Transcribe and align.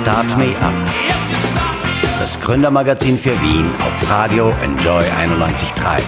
Start 0.00 0.26
Me 0.36 0.56
Up. 0.60 0.74
Das 2.18 2.40
Gründermagazin 2.40 3.16
für 3.16 3.40
Wien 3.40 3.70
auf 3.76 4.10
Radio 4.10 4.52
Enjoy 4.62 5.04
91.3. 5.04 6.02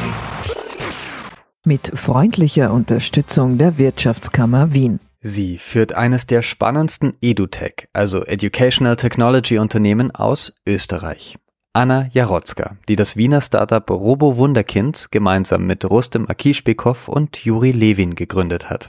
Mit 1.65 1.93
freundlicher 1.95 2.73
Unterstützung 2.73 3.59
der 3.59 3.79
Wirtschaftskammer 3.79 4.73
Wien. 4.73 4.99
Sie 5.21 5.59
führt 5.59 5.93
eines 5.93 6.27
der 6.27 6.43
spannendsten 6.43 7.15
EduTech, 7.23 7.89
also 7.93 8.25
Educational 8.25 8.97
Technology 8.97 9.59
Unternehmen 9.59 10.11
aus 10.11 10.53
Österreich. 10.67 11.39
Anna 11.77 12.09
Jarotzka, 12.11 12.79
die 12.89 12.97
das 12.97 13.19
Wiener 13.19 13.43
Startup 13.43 13.91
Robo 13.91 14.39
Wunderkind 14.39 15.09
gemeinsam 15.11 15.67
mit 15.67 15.85
Rustem 15.85 16.27
Akischbekow 16.27 17.07
und 17.07 17.45
Juri 17.45 17.71
Levin 17.71 18.15
gegründet 18.15 18.71
hat. 18.71 18.89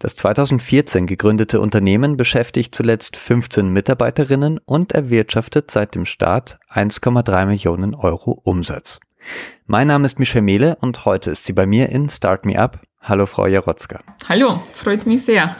Das 0.00 0.16
2014 0.16 1.06
gegründete 1.06 1.60
Unternehmen 1.60 2.16
beschäftigt 2.16 2.74
zuletzt 2.74 3.16
15 3.16 3.68
Mitarbeiterinnen 3.68 4.58
und 4.58 4.90
erwirtschaftet 4.90 5.70
seit 5.70 5.94
dem 5.94 6.04
Start 6.04 6.58
1,3 6.74 7.46
Millionen 7.46 7.94
Euro 7.94 8.32
Umsatz. 8.42 8.98
Mein 9.66 9.86
Name 9.86 10.06
ist 10.06 10.18
Michel 10.18 10.42
Mehle 10.42 10.78
und 10.80 11.04
heute 11.04 11.30
ist 11.30 11.44
sie 11.44 11.52
bei 11.52 11.66
mir 11.66 11.90
in 11.90 12.08
Start 12.08 12.44
Me 12.44 12.58
Up. 12.58 12.80
Hallo 13.00 13.26
Frau 13.26 13.46
Jarotzka. 13.46 14.00
Hallo, 14.28 14.60
freut 14.74 15.06
mich 15.06 15.24
sehr. 15.24 15.54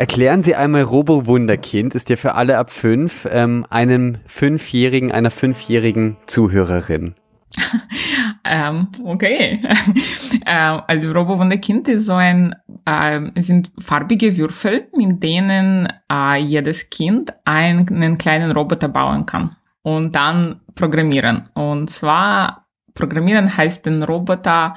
Erklären 0.00 0.42
Sie 0.42 0.56
einmal 0.56 0.80
Robo 0.80 1.26
Wunderkind 1.26 1.94
ist 1.94 2.08
ja 2.08 2.16
für 2.16 2.34
alle 2.34 2.56
ab 2.56 2.70
fünf, 2.70 3.28
ähm, 3.30 3.66
einem 3.68 4.16
Fünfjährigen, 4.24 5.12
einer 5.12 5.30
fünfjährigen 5.30 6.16
Zuhörerin. 6.26 7.16
ähm, 8.46 8.88
okay. 9.04 9.60
ähm, 10.46 10.80
also 10.86 11.12
Robo 11.12 11.38
Wunderkind 11.38 11.86
ist 11.88 12.06
so 12.06 12.14
ein, 12.14 12.56
äh, 12.86 13.20
sind 13.42 13.72
farbige 13.78 14.38
Würfel, 14.38 14.88
mit 14.96 15.22
denen 15.22 15.86
äh, 16.10 16.38
jedes 16.38 16.88
Kind 16.88 17.34
einen 17.44 18.16
kleinen 18.16 18.52
Roboter 18.52 18.88
bauen 18.88 19.26
kann 19.26 19.54
und 19.82 20.16
dann 20.16 20.62
programmieren. 20.76 21.42
Und 21.52 21.90
zwar 21.90 22.68
programmieren 22.94 23.54
heißt 23.54 23.84
den 23.84 24.02
Roboter 24.02 24.76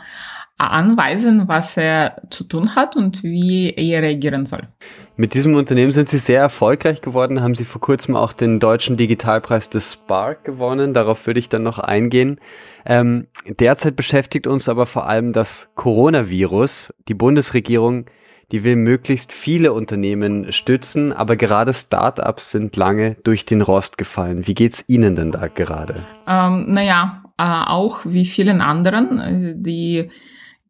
anweisen, 0.71 1.47
was 1.47 1.77
er 1.77 2.21
zu 2.29 2.43
tun 2.43 2.75
hat 2.75 2.95
und 2.95 3.23
wie 3.23 3.69
er 3.69 4.01
reagieren 4.01 4.45
soll. 4.45 4.67
Mit 5.15 5.35
diesem 5.35 5.53
Unternehmen 5.55 5.91
sind 5.91 6.09
Sie 6.09 6.17
sehr 6.17 6.39
erfolgreich 6.39 7.01
geworden, 7.01 7.41
haben 7.41 7.53
Sie 7.53 7.65
vor 7.65 7.81
kurzem 7.81 8.15
auch 8.15 8.33
den 8.33 8.59
deutschen 8.59 8.97
Digitalpreis 8.97 9.69
des 9.69 9.93
Spark 9.93 10.43
gewonnen. 10.43 10.93
Darauf 10.93 11.27
würde 11.27 11.39
ich 11.39 11.49
dann 11.49 11.61
noch 11.61 11.77
eingehen. 11.77 12.39
Ähm, 12.85 13.27
derzeit 13.47 13.95
beschäftigt 13.95 14.47
uns 14.47 14.67
aber 14.67 14.85
vor 14.87 15.07
allem 15.07 15.31
das 15.31 15.69
Coronavirus. 15.75 16.93
Die 17.07 17.13
Bundesregierung, 17.13 18.05
die 18.51 18.63
will 18.63 18.75
möglichst 18.75 19.31
viele 19.31 19.71
Unternehmen 19.73 20.51
stützen, 20.51 21.13
aber 21.13 21.35
gerade 21.35 21.73
Startups 21.73 22.49
sind 22.51 22.75
lange 22.75 23.15
durch 23.23 23.45
den 23.45 23.61
Rost 23.61 23.97
gefallen. 23.99 24.47
Wie 24.47 24.55
geht's 24.55 24.83
Ihnen 24.87 25.15
denn 25.15 25.31
da 25.31 25.47
gerade? 25.47 25.95
Ähm, 26.27 26.71
naja, 26.71 27.23
äh, 27.37 27.43
auch 27.43 28.01
wie 28.03 28.25
vielen 28.25 28.61
anderen, 28.61 29.19
äh, 29.19 29.53
die 29.55 30.09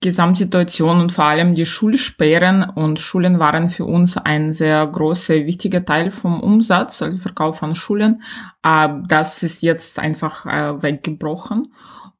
Gesamtsituation 0.04 1.00
und 1.00 1.12
vor 1.12 1.26
allem 1.26 1.56
die 1.56 1.66
Schulsperren 1.66 2.64
und 2.64 3.00
Schulen 3.00 3.40
waren 3.40 3.70
für 3.70 3.86
uns 3.86 4.18
ein 4.18 4.54
sehr 4.54 4.86
großer, 4.86 5.34
wichtiger 5.46 5.84
Teil 5.84 6.12
vom 6.12 6.42
Umsatz, 6.42 7.02
also 7.02 7.18
Verkauf 7.18 7.58
von 7.58 7.74
Schulen. 7.74 8.22
Äh, 8.62 8.90
das 9.08 9.42
ist 9.42 9.64
jetzt 9.64 9.98
einfach 9.98 10.46
äh, 10.46 10.84
weggebrochen. 10.84 11.74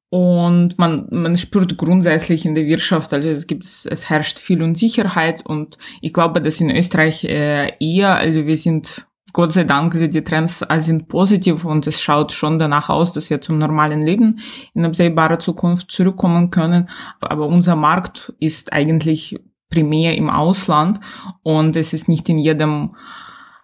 Und 0.10 0.78
man, 0.78 1.08
man 1.10 1.36
spürt 1.38 1.76
grundsätzlich 1.78 2.46
in 2.46 2.54
der 2.54 2.68
Wirtschaft, 2.68 3.14
also 3.14 3.30
es 3.30 3.48
gibt, 3.48 3.66
es 3.66 4.10
herrscht 4.10 4.38
viel 4.38 4.62
Unsicherheit 4.62 5.44
und 5.44 5.80
ich 6.02 6.14
glaube, 6.14 6.40
dass 6.40 6.62
in 6.62 6.70
Österreich 6.70 7.24
äh, 7.24 7.74
eher, 7.80 8.16
also 8.16 8.46
wir 8.46 8.58
sind 8.58 9.08
Gott 9.34 9.52
sei 9.52 9.64
Dank, 9.64 9.94
die 9.98 10.24
Trends 10.24 10.64
sind 10.80 11.08
positiv 11.08 11.66
und 11.66 11.88
es 11.88 12.00
schaut 12.00 12.32
schon 12.32 12.60
danach 12.60 12.90
aus, 12.90 13.12
dass 13.12 13.32
wir 13.32 13.42
zum 13.42 13.58
normalen 13.58 14.04
Leben 14.04 14.40
in 14.76 14.86
absehbarer 14.86 15.40
Zukunft 15.40 15.92
zurückkommen 15.92 16.52
können. 16.52 16.88
Aber 17.20 17.48
unser 17.48 17.76
Markt 17.76 18.32
ist 18.40 18.72
eigentlich 18.72 19.40
primär 19.72 20.16
im 20.16 20.30
Ausland 20.30 21.00
und 21.42 21.76
es 21.76 21.94
ist 21.94 22.08
nicht 22.08 22.30
in 22.30 22.38
jedem 22.38 22.96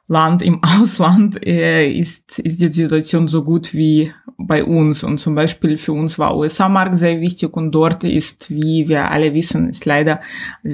Land 0.10 0.42
im 0.42 0.62
Ausland 0.82 1.46
äh, 1.46 1.90
ist, 1.90 2.40
ist 2.40 2.62
die 2.62 2.72
Situation 2.72 3.28
so 3.28 3.44
gut 3.44 3.74
wie 3.74 4.12
bei 4.38 4.66
uns. 4.66 5.04
Und 5.04 5.20
zum 5.20 5.36
Beispiel 5.36 5.78
für 5.78 5.94
uns 5.94 6.18
war 6.18 6.36
USA-Markt 6.36 6.98
sehr 6.98 7.22
wichtig 7.22 7.56
und 7.56 7.72
dort 7.72 8.04
ist, 8.04 8.50
wie 8.50 8.90
wir 8.90 9.12
alle 9.12 9.34
wissen, 9.34 9.70
ist 9.70 9.86
leider 9.86 10.20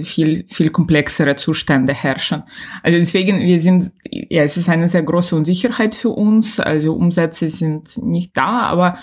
viel, 0.04 0.46
viel 0.48 0.70
komplexere 0.70 1.36
Zustände 1.36 1.94
herrschen. 1.94 2.44
Also 2.82 2.98
deswegen, 2.98 3.42
wir 3.42 3.60
sind, 3.60 3.92
ja, 4.10 4.44
es 4.44 4.56
ist 4.58 4.70
eine 4.70 4.88
sehr 4.88 5.04
große 5.04 5.36
Unsicherheit 5.36 5.96
für 5.96 6.10
uns. 6.10 6.60
Also 6.60 6.94
Umsätze 6.94 7.50
sind 7.50 7.98
nicht 8.02 8.38
da, 8.38 8.62
aber 8.62 8.98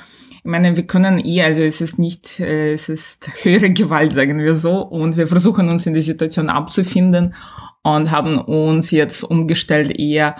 ich 0.45 0.51
meine, 0.51 0.77
wir 0.77 0.87
können 0.87 1.25
eh, 1.25 1.43
also 1.43 1.63
es 1.63 1.81
ist 1.81 1.99
nicht, 1.99 2.41
äh, 2.41 2.73
es 2.73 2.89
ist 2.89 3.31
höhere 3.43 3.71
Gewalt, 3.71 4.15
sagen 4.15 4.39
wir 4.39 4.57
so, 4.57 4.79
und 4.79 5.19
wir 5.19 5.29
versuchen 5.29 5.69
uns 5.69 5.87
in 5.87 5.93
die 5.93 6.01
Situation 6.01 6.49
abzufinden 6.49 7.35
und 7.83 8.11
haben 8.11 8.39
uns 8.39 8.91
jetzt 8.91 9.25
umgestellt 9.25 9.99
eher 9.99 10.37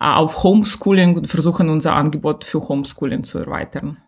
äh, 0.00 0.04
auf 0.04 0.42
Homeschooling 0.42 1.16
und 1.16 1.28
versuchen 1.28 1.68
unser 1.68 1.94
Angebot 1.94 2.44
für 2.44 2.68
Homeschooling 2.68 3.22
zu 3.22 3.38
erweitern. 3.38 3.98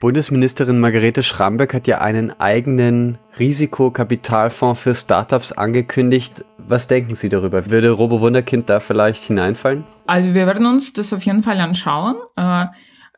Bundesministerin 0.00 0.78
Margarete 0.78 1.24
Schramberg 1.24 1.74
hat 1.74 1.88
ja 1.88 2.00
einen 2.00 2.30
eigenen 2.38 3.18
Risikokapitalfonds 3.36 4.80
für 4.80 4.94
Startups 4.94 5.50
angekündigt. 5.50 6.44
Was 6.56 6.86
denken 6.86 7.16
Sie 7.16 7.28
darüber? 7.28 7.68
Würde 7.68 7.90
Robo 7.90 8.20
Wunderkind 8.20 8.70
da 8.70 8.78
vielleicht 8.78 9.24
hineinfallen? 9.24 9.82
Also 10.06 10.34
wir 10.34 10.46
werden 10.46 10.66
uns 10.66 10.92
das 10.92 11.12
auf 11.12 11.24
jeden 11.24 11.42
Fall 11.42 11.58
anschauen. 11.58 12.14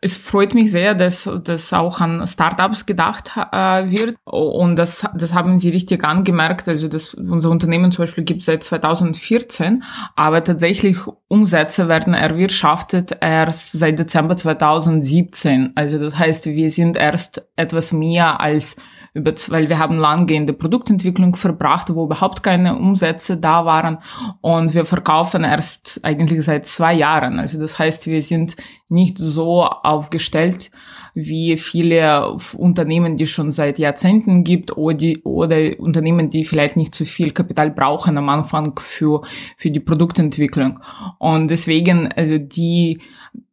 Es 0.02 0.16
freut 0.16 0.54
mich 0.54 0.72
sehr, 0.72 0.94
dass 0.94 1.28
das 1.44 1.72
auch 1.74 2.00
an 2.00 2.26
Startups 2.26 2.86
gedacht 2.86 3.32
äh, 3.36 3.90
wird 3.90 4.16
und 4.24 4.76
das, 4.78 5.06
das 5.14 5.34
haben 5.34 5.58
Sie 5.58 5.70
richtig 5.70 6.04
angemerkt. 6.04 6.68
Also 6.68 6.88
das, 6.88 7.12
unser 7.12 7.50
Unternehmen 7.50 7.92
zum 7.92 8.04
Beispiel 8.04 8.24
gibt 8.24 8.40
es 8.40 8.46
seit 8.46 8.64
2014, 8.64 9.82
aber 10.16 10.42
tatsächlich 10.42 10.96
Umsätze 11.28 11.86
werden 11.86 12.14
erwirtschaftet 12.14 13.18
erst 13.20 13.72
seit 13.72 13.98
Dezember 13.98 14.36
2017. 14.36 15.72
Also 15.74 15.98
das 15.98 16.18
heißt, 16.18 16.46
wir 16.46 16.70
sind 16.70 16.96
erst 16.96 17.46
etwas 17.56 17.92
mehr 17.92 18.40
als 18.40 18.76
über, 19.12 19.32
weil 19.48 19.68
wir 19.68 19.78
haben 19.78 20.00
der 20.46 20.52
Produktentwicklung 20.52 21.34
verbracht, 21.36 21.94
wo 21.94 22.04
überhaupt 22.04 22.42
keine 22.42 22.76
Umsätze 22.76 23.36
da 23.36 23.64
waren 23.64 23.98
und 24.40 24.74
wir 24.74 24.84
verkaufen 24.84 25.44
erst 25.44 26.00
eigentlich 26.02 26.44
seit 26.44 26.66
zwei 26.66 26.94
Jahren. 26.94 27.38
Also 27.38 27.58
das 27.58 27.78
heißt, 27.78 28.06
wir 28.06 28.22
sind 28.22 28.56
nicht 28.88 29.18
so 29.18 29.68
aufgestellt 29.90 30.70
wie 31.14 31.56
viele 31.56 32.36
Unternehmen, 32.56 33.16
die 33.16 33.26
schon 33.26 33.52
seit 33.52 33.78
Jahrzehnten 33.78 34.44
gibt 34.44 34.76
oder, 34.76 34.96
die, 34.96 35.22
oder 35.22 35.78
Unternehmen, 35.78 36.30
die 36.30 36.44
vielleicht 36.44 36.76
nicht 36.76 36.94
zu 36.94 37.04
viel 37.04 37.30
Kapital 37.32 37.70
brauchen 37.70 38.16
am 38.18 38.28
Anfang 38.28 38.78
für, 38.78 39.22
für 39.56 39.70
die 39.70 39.80
Produktentwicklung. 39.80 40.80
Und 41.18 41.50
deswegen, 41.50 42.08
also 42.12 42.38
die 42.38 43.00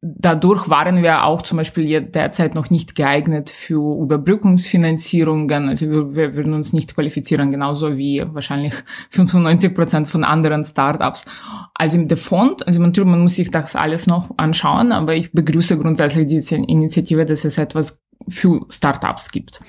dadurch 0.02 0.70
waren 0.70 1.04
wir 1.04 1.24
auch 1.24 1.42
zum 1.42 1.58
Beispiel 1.58 2.02
derzeit 2.02 2.56
noch 2.56 2.70
nicht 2.70 2.96
geeignet 2.96 3.50
für 3.50 4.02
Überbrückungsfinanzierungen. 4.02 5.70
Also 5.70 5.90
wir, 5.90 6.16
wir 6.16 6.36
würden 6.36 6.54
uns 6.54 6.74
nicht 6.74 6.96
qualifizieren, 6.96 7.52
genauso 7.52 7.98
wie 7.98 8.24
wahrscheinlich 8.26 8.74
95 9.10 9.74
Prozent 9.74 10.08
von 10.08 10.24
anderen 10.24 10.64
Startups. 10.64 11.26
Also 11.74 11.98
der 11.98 12.18
Fond, 12.18 12.66
also 12.68 12.80
man, 12.80 12.94
man 13.06 13.22
muss 13.22 13.36
sich 13.36 13.52
das 13.52 13.76
alles 13.76 14.08
noch 14.08 14.32
anschauen, 14.38 14.92
aber 14.92 15.16
ich 15.16 15.32
begrüße 15.32 15.78
grundsätzlich 15.78 16.28
diese 16.28 16.56
Initiative, 16.56 17.26
dass 17.26 17.44
es 17.48 17.58
etwas 17.58 18.00
für 18.28 18.66
Startups 18.70 19.30
gibt. 19.32 19.62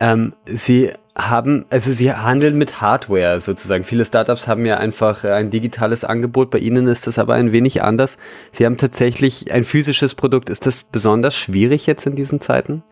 Ähm, 0.00 0.34
Sie 0.46 0.92
haben, 1.16 1.64
also 1.70 1.92
Sie 1.92 2.12
handeln 2.12 2.58
mit 2.58 2.80
Hardware 2.80 3.40
sozusagen. 3.40 3.84
Viele 3.84 4.04
Startups 4.04 4.46
haben 4.46 4.66
ja 4.66 4.76
einfach 4.76 5.24
ein 5.24 5.50
digitales 5.50 6.04
Angebot. 6.04 6.50
Bei 6.50 6.58
Ihnen 6.58 6.86
ist 6.88 7.06
das 7.06 7.18
aber 7.18 7.34
ein 7.34 7.52
wenig 7.52 7.82
anders. 7.82 8.18
Sie 8.52 8.66
haben 8.66 8.76
tatsächlich 8.76 9.50
ein 9.52 9.64
physisches 9.64 10.14
Produkt. 10.14 10.50
Ist 10.50 10.66
das 10.66 10.84
besonders 10.84 11.36
schwierig 11.36 11.86
jetzt 11.86 12.06
in 12.06 12.16
diesen 12.16 12.40
Zeiten? 12.40 12.82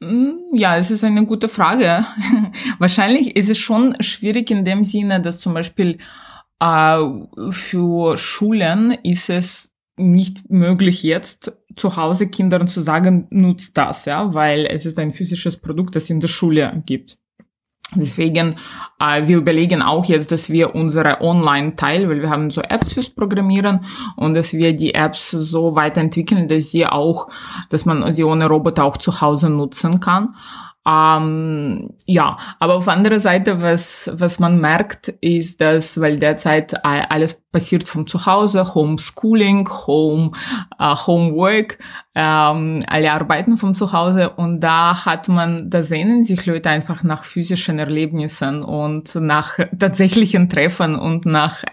Mm, 0.00 0.32
ja, 0.54 0.76
es 0.78 0.90
ist 0.90 1.04
eine 1.04 1.26
gute 1.26 1.48
Frage. 1.48 2.06
Wahrscheinlich 2.78 3.36
ist 3.36 3.50
es 3.50 3.58
schon 3.58 4.00
schwierig 4.00 4.50
in 4.50 4.64
dem 4.64 4.84
Sinne, 4.84 5.20
dass 5.20 5.38
zum 5.38 5.54
Beispiel 5.54 5.98
äh, 6.60 6.98
für 7.50 8.16
Schulen 8.16 8.92
ist 9.02 9.28
es 9.28 9.72
nicht 9.98 10.48
möglich 10.50 11.02
jetzt 11.02 11.52
zu 11.78 11.96
Hause 11.96 12.28
Kindern 12.28 12.68
zu 12.68 12.82
sagen, 12.82 13.26
nutzt 13.30 13.76
das, 13.76 14.04
ja, 14.04 14.34
weil 14.34 14.66
es 14.66 14.86
ist 14.86 14.98
ein 14.98 15.12
physisches 15.12 15.56
Produkt, 15.56 15.96
das 15.96 16.10
in 16.10 16.20
der 16.20 16.28
Schule 16.28 16.82
gibt. 16.86 17.18
Deswegen, 17.94 18.54
äh, 19.00 19.26
wir 19.26 19.38
überlegen 19.38 19.80
auch 19.80 20.04
jetzt, 20.04 20.30
dass 20.30 20.50
wir 20.50 20.74
unsere 20.74 21.22
Online-Teil, 21.22 22.06
weil 22.08 22.20
wir 22.20 22.28
haben 22.28 22.50
so 22.50 22.60
Apps 22.60 22.92
fürs 22.92 23.08
Programmieren 23.08 23.80
und 24.16 24.34
dass 24.34 24.52
wir 24.52 24.76
die 24.76 24.94
Apps 24.94 25.30
so 25.30 25.74
weiterentwickeln, 25.74 26.48
dass 26.48 26.70
sie 26.70 26.86
auch, 26.86 27.28
dass 27.70 27.86
man 27.86 28.12
sie 28.12 28.24
ohne 28.24 28.46
Roboter 28.46 28.84
auch 28.84 28.98
zu 28.98 29.22
Hause 29.22 29.48
nutzen 29.48 30.00
kann. 30.00 30.34
Ähm, 30.88 31.90
ja, 32.06 32.38
aber 32.60 32.76
auf 32.76 32.88
anderer 32.88 33.20
Seite, 33.20 33.60
was, 33.60 34.10
was 34.14 34.38
man 34.38 34.58
merkt, 34.58 35.08
ist, 35.20 35.60
dass, 35.60 36.00
weil 36.00 36.18
derzeit 36.18 36.82
alles 36.82 37.38
passiert 37.52 37.86
von 37.86 38.06
zu 38.06 38.24
Hause, 38.24 38.74
Homeschooling, 38.74 39.68
Home, 39.86 40.30
äh, 40.78 40.94
Homework, 40.94 41.78
ähm, 42.14 42.80
alle 42.86 43.12
arbeiten 43.12 43.58
von 43.58 43.74
zu 43.74 43.92
Hause 43.92 44.30
und 44.30 44.60
da 44.60 45.04
hat 45.04 45.28
man, 45.28 45.68
da 45.68 45.82
sehnen 45.82 46.24
sich 46.24 46.46
Leute 46.46 46.70
einfach 46.70 47.02
nach 47.02 47.24
physischen 47.24 47.78
Erlebnissen 47.78 48.62
und 48.62 49.14
nach 49.16 49.58
tatsächlichen 49.78 50.48
Treffen 50.48 50.94
und 50.94 51.26
nach 51.26 51.64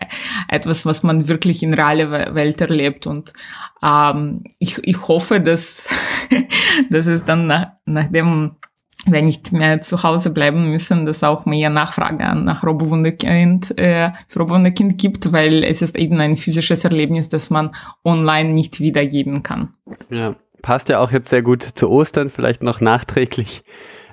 etwas, 0.50 0.86
was 0.86 1.04
man 1.04 1.30
wirklich 1.30 1.64
in 1.64 1.74
realer 1.74 2.36
Welt 2.36 2.60
erlebt 2.60 3.08
und 3.08 3.32
ähm, 3.82 4.44
ich, 4.60 4.80
ich 4.84 5.08
hoffe, 5.08 5.40
dass, 5.40 5.88
dass 6.90 7.08
es 7.08 7.24
dann 7.24 7.48
nach, 7.48 7.68
nachdem 7.86 8.58
wenn 9.08 9.26
nicht 9.26 9.52
mehr 9.52 9.82
zu 9.82 10.04
Hause 10.04 10.30
bleiben 10.30 10.72
müssen, 10.72 11.06
dass 11.06 11.24
auch 11.24 11.46
mehr 11.46 11.70
Nachfrage 11.70 12.36
nach 12.36 12.64
Robowunderkind, 12.64 13.78
äh, 13.78 14.12
Robowunderkind 14.36 14.98
gibt, 14.98 15.32
weil 15.32 15.64
es 15.64 15.82
ist 15.82 15.98
eben 15.98 16.20
ein 16.20 16.38
physisches 16.38 16.84
Erlebnis, 16.84 17.30
das 17.30 17.50
man 17.50 17.72
online 18.04 18.50
nicht 18.50 18.80
wiedergeben 18.80 19.44
kann. 19.44 19.70
Ja, 20.10 20.36
passt 20.62 20.90
ja 20.90 21.00
auch 21.00 21.12
jetzt 21.12 21.30
sehr 21.30 21.42
gut 21.42 21.64
zu 21.64 21.90
Ostern, 21.90 22.30
vielleicht 22.30 22.64
noch 22.64 22.82
nachträglich. 22.82 23.64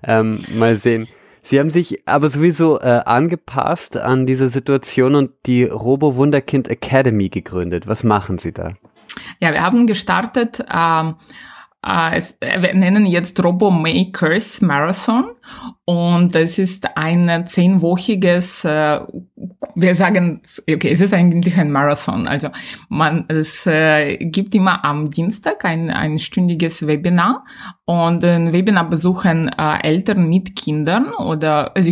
Ähm, 0.04 0.40
mal 0.54 0.76
sehen. 0.76 1.06
Sie 1.44 1.58
haben 1.58 1.70
sich 1.70 2.06
aber 2.06 2.28
sowieso 2.28 2.80
äh, 2.80 3.02
angepasst 3.04 3.96
an 3.96 4.26
diese 4.26 4.48
Situation 4.48 5.14
und 5.16 5.30
die 5.46 5.64
Robo 5.64 6.14
Wunderkind 6.14 6.68
Academy 6.68 7.30
gegründet. 7.30 7.86
Was 7.86 8.04
machen 8.04 8.38
Sie 8.38 8.52
da? 8.52 8.72
Ja, 9.40 9.52
wir 9.52 9.62
haben 9.62 9.86
gestartet 9.86 10.64
ähm, 10.72 11.16
äh, 11.84 12.17
es, 12.17 12.37
äh, 12.40 12.62
wir 12.62 12.75
nennen 12.75 13.06
jetzt 13.06 13.43
Robo 13.43 13.70
Makers 13.70 14.61
Marathon. 14.61 15.25
Und 15.84 16.34
es 16.37 16.58
ist 16.58 16.96
ein 16.96 17.44
zehnwöchiges, 17.44 18.64
äh, 18.64 19.00
wir 19.75 19.94
sagen, 19.96 20.40
okay, 20.70 20.90
es 20.93 21.00
ist 21.00 21.12
eigentlich 21.12 21.58
ein 21.58 21.73
Marathon. 21.73 22.29
Also 22.29 22.49
man, 22.88 23.25
es 23.29 23.67
äh, 23.67 24.17
gibt 24.19 24.55
immer 24.55 24.84
am 24.84 25.11
Dienstag 25.11 25.64
ein 25.64 25.90
einstündiges 25.90 26.87
Webinar. 26.87 27.44
Und 27.84 28.25
ein 28.25 28.52
Webinar 28.52 28.88
besuchen 28.88 29.49
äh, 29.49 29.82
Eltern 29.82 30.29
mit 30.29 30.55
Kindern 30.55 31.12
oder 31.14 31.76
also 31.76 31.90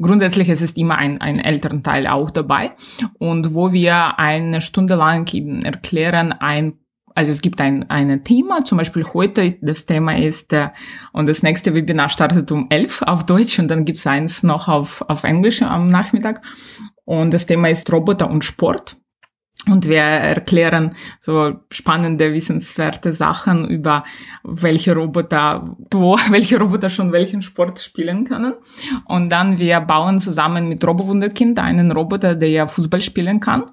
grundsätzlich 0.00 0.50
es 0.50 0.60
ist 0.60 0.76
immer 0.76 0.98
ein, 0.98 1.20
ein 1.22 1.40
Elternteil 1.40 2.06
auch 2.06 2.30
dabei. 2.30 2.72
Und 3.18 3.54
wo 3.54 3.72
wir 3.72 4.18
eine 4.18 4.60
Stunde 4.60 4.94
lang 4.94 5.32
eben 5.32 5.64
erklären 5.64 6.32
ein 6.32 6.81
also 7.14 7.32
es 7.32 7.42
gibt 7.42 7.60
ein, 7.60 7.88
ein 7.90 8.24
Thema, 8.24 8.64
zum 8.64 8.78
Beispiel 8.78 9.04
heute, 9.12 9.56
das 9.60 9.86
Thema 9.86 10.16
ist, 10.16 10.52
äh, 10.52 10.68
und 11.12 11.28
das 11.28 11.42
nächste 11.42 11.74
Webinar 11.74 12.08
startet 12.08 12.50
um 12.52 12.66
elf 12.70 13.02
auf 13.02 13.26
Deutsch 13.26 13.58
und 13.58 13.68
dann 13.68 13.84
gibt's 13.84 14.06
eins 14.06 14.42
noch 14.42 14.68
auf, 14.68 15.04
auf 15.08 15.24
Englisch 15.24 15.62
am 15.62 15.88
Nachmittag. 15.88 16.42
Und 17.04 17.34
das 17.34 17.46
Thema 17.46 17.68
ist 17.68 17.92
Roboter 17.92 18.30
und 18.30 18.44
Sport. 18.44 18.96
Und 19.68 19.88
wir 19.88 20.00
erklären 20.00 20.90
so 21.20 21.60
spannende, 21.70 22.32
wissenswerte 22.32 23.12
Sachen 23.12 23.68
über 23.68 24.02
welche 24.42 24.94
Roboter, 24.94 25.76
wo, 25.92 26.16
welche 26.30 26.58
Roboter 26.58 26.90
schon 26.90 27.12
welchen 27.12 27.42
Sport 27.42 27.80
spielen 27.80 28.24
können. 28.24 28.54
Und 29.04 29.30
dann 29.30 29.58
wir 29.58 29.80
bauen 29.80 30.18
zusammen 30.18 30.68
mit 30.68 30.84
Robowunderkind 30.84 31.60
einen 31.60 31.92
Roboter, 31.92 32.34
der 32.34 32.66
Fußball 32.66 33.00
spielen 33.00 33.38
kann. 33.38 33.64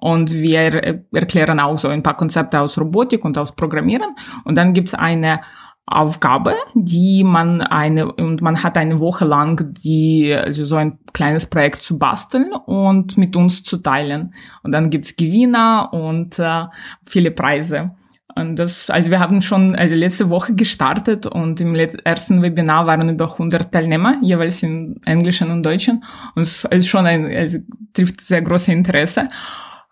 Und 0.00 0.34
wir 0.34 1.02
erklären 1.12 1.60
auch 1.60 1.78
so 1.78 1.88
ein 1.88 2.02
paar 2.02 2.16
Konzepte 2.16 2.60
aus 2.60 2.78
Robotik 2.78 3.24
und 3.24 3.38
aus 3.38 3.52
Programmieren. 3.52 4.14
Und 4.44 4.56
dann 4.56 4.74
gibt's 4.74 4.92
eine 4.92 5.40
Aufgabe, 5.86 6.54
die 6.74 7.24
man 7.24 7.60
eine, 7.60 8.12
und 8.12 8.40
man 8.40 8.62
hat 8.62 8.78
eine 8.78 9.00
Woche 9.00 9.24
lang 9.24 9.74
die, 9.74 10.32
also 10.32 10.64
so 10.64 10.76
ein 10.76 10.98
kleines 11.12 11.46
Projekt 11.46 11.82
zu 11.82 11.98
basteln 11.98 12.52
und 12.52 13.18
mit 13.18 13.36
uns 13.36 13.62
zu 13.62 13.78
teilen. 13.78 14.34
Und 14.62 14.72
dann 14.72 14.90
gibt's 14.90 15.16
Gewinner 15.16 15.90
und 15.92 16.38
äh, 16.38 16.64
viele 17.04 17.32
Preise. 17.32 17.90
Und 18.34 18.56
das, 18.56 18.88
also 18.88 19.10
wir 19.10 19.20
haben 19.20 19.42
schon, 19.42 19.74
also 19.74 19.94
letzte 19.94 20.30
Woche 20.30 20.54
gestartet 20.54 21.26
und 21.26 21.60
im 21.60 21.74
ersten 21.74 22.40
Webinar 22.40 22.86
waren 22.86 23.08
über 23.10 23.30
100 23.30 23.70
Teilnehmer, 23.72 24.18
jeweils 24.22 24.62
in 24.62 25.00
Englischen 25.04 25.50
und 25.50 25.64
Deutschen. 25.64 26.04
Und 26.34 26.42
es 26.42 26.64
ist 26.64 26.88
schon 26.88 27.06
ein, 27.06 27.26
also 27.26 27.58
trifft 27.92 28.20
sehr 28.22 28.40
großes 28.40 28.68
Interesse. 28.68 29.28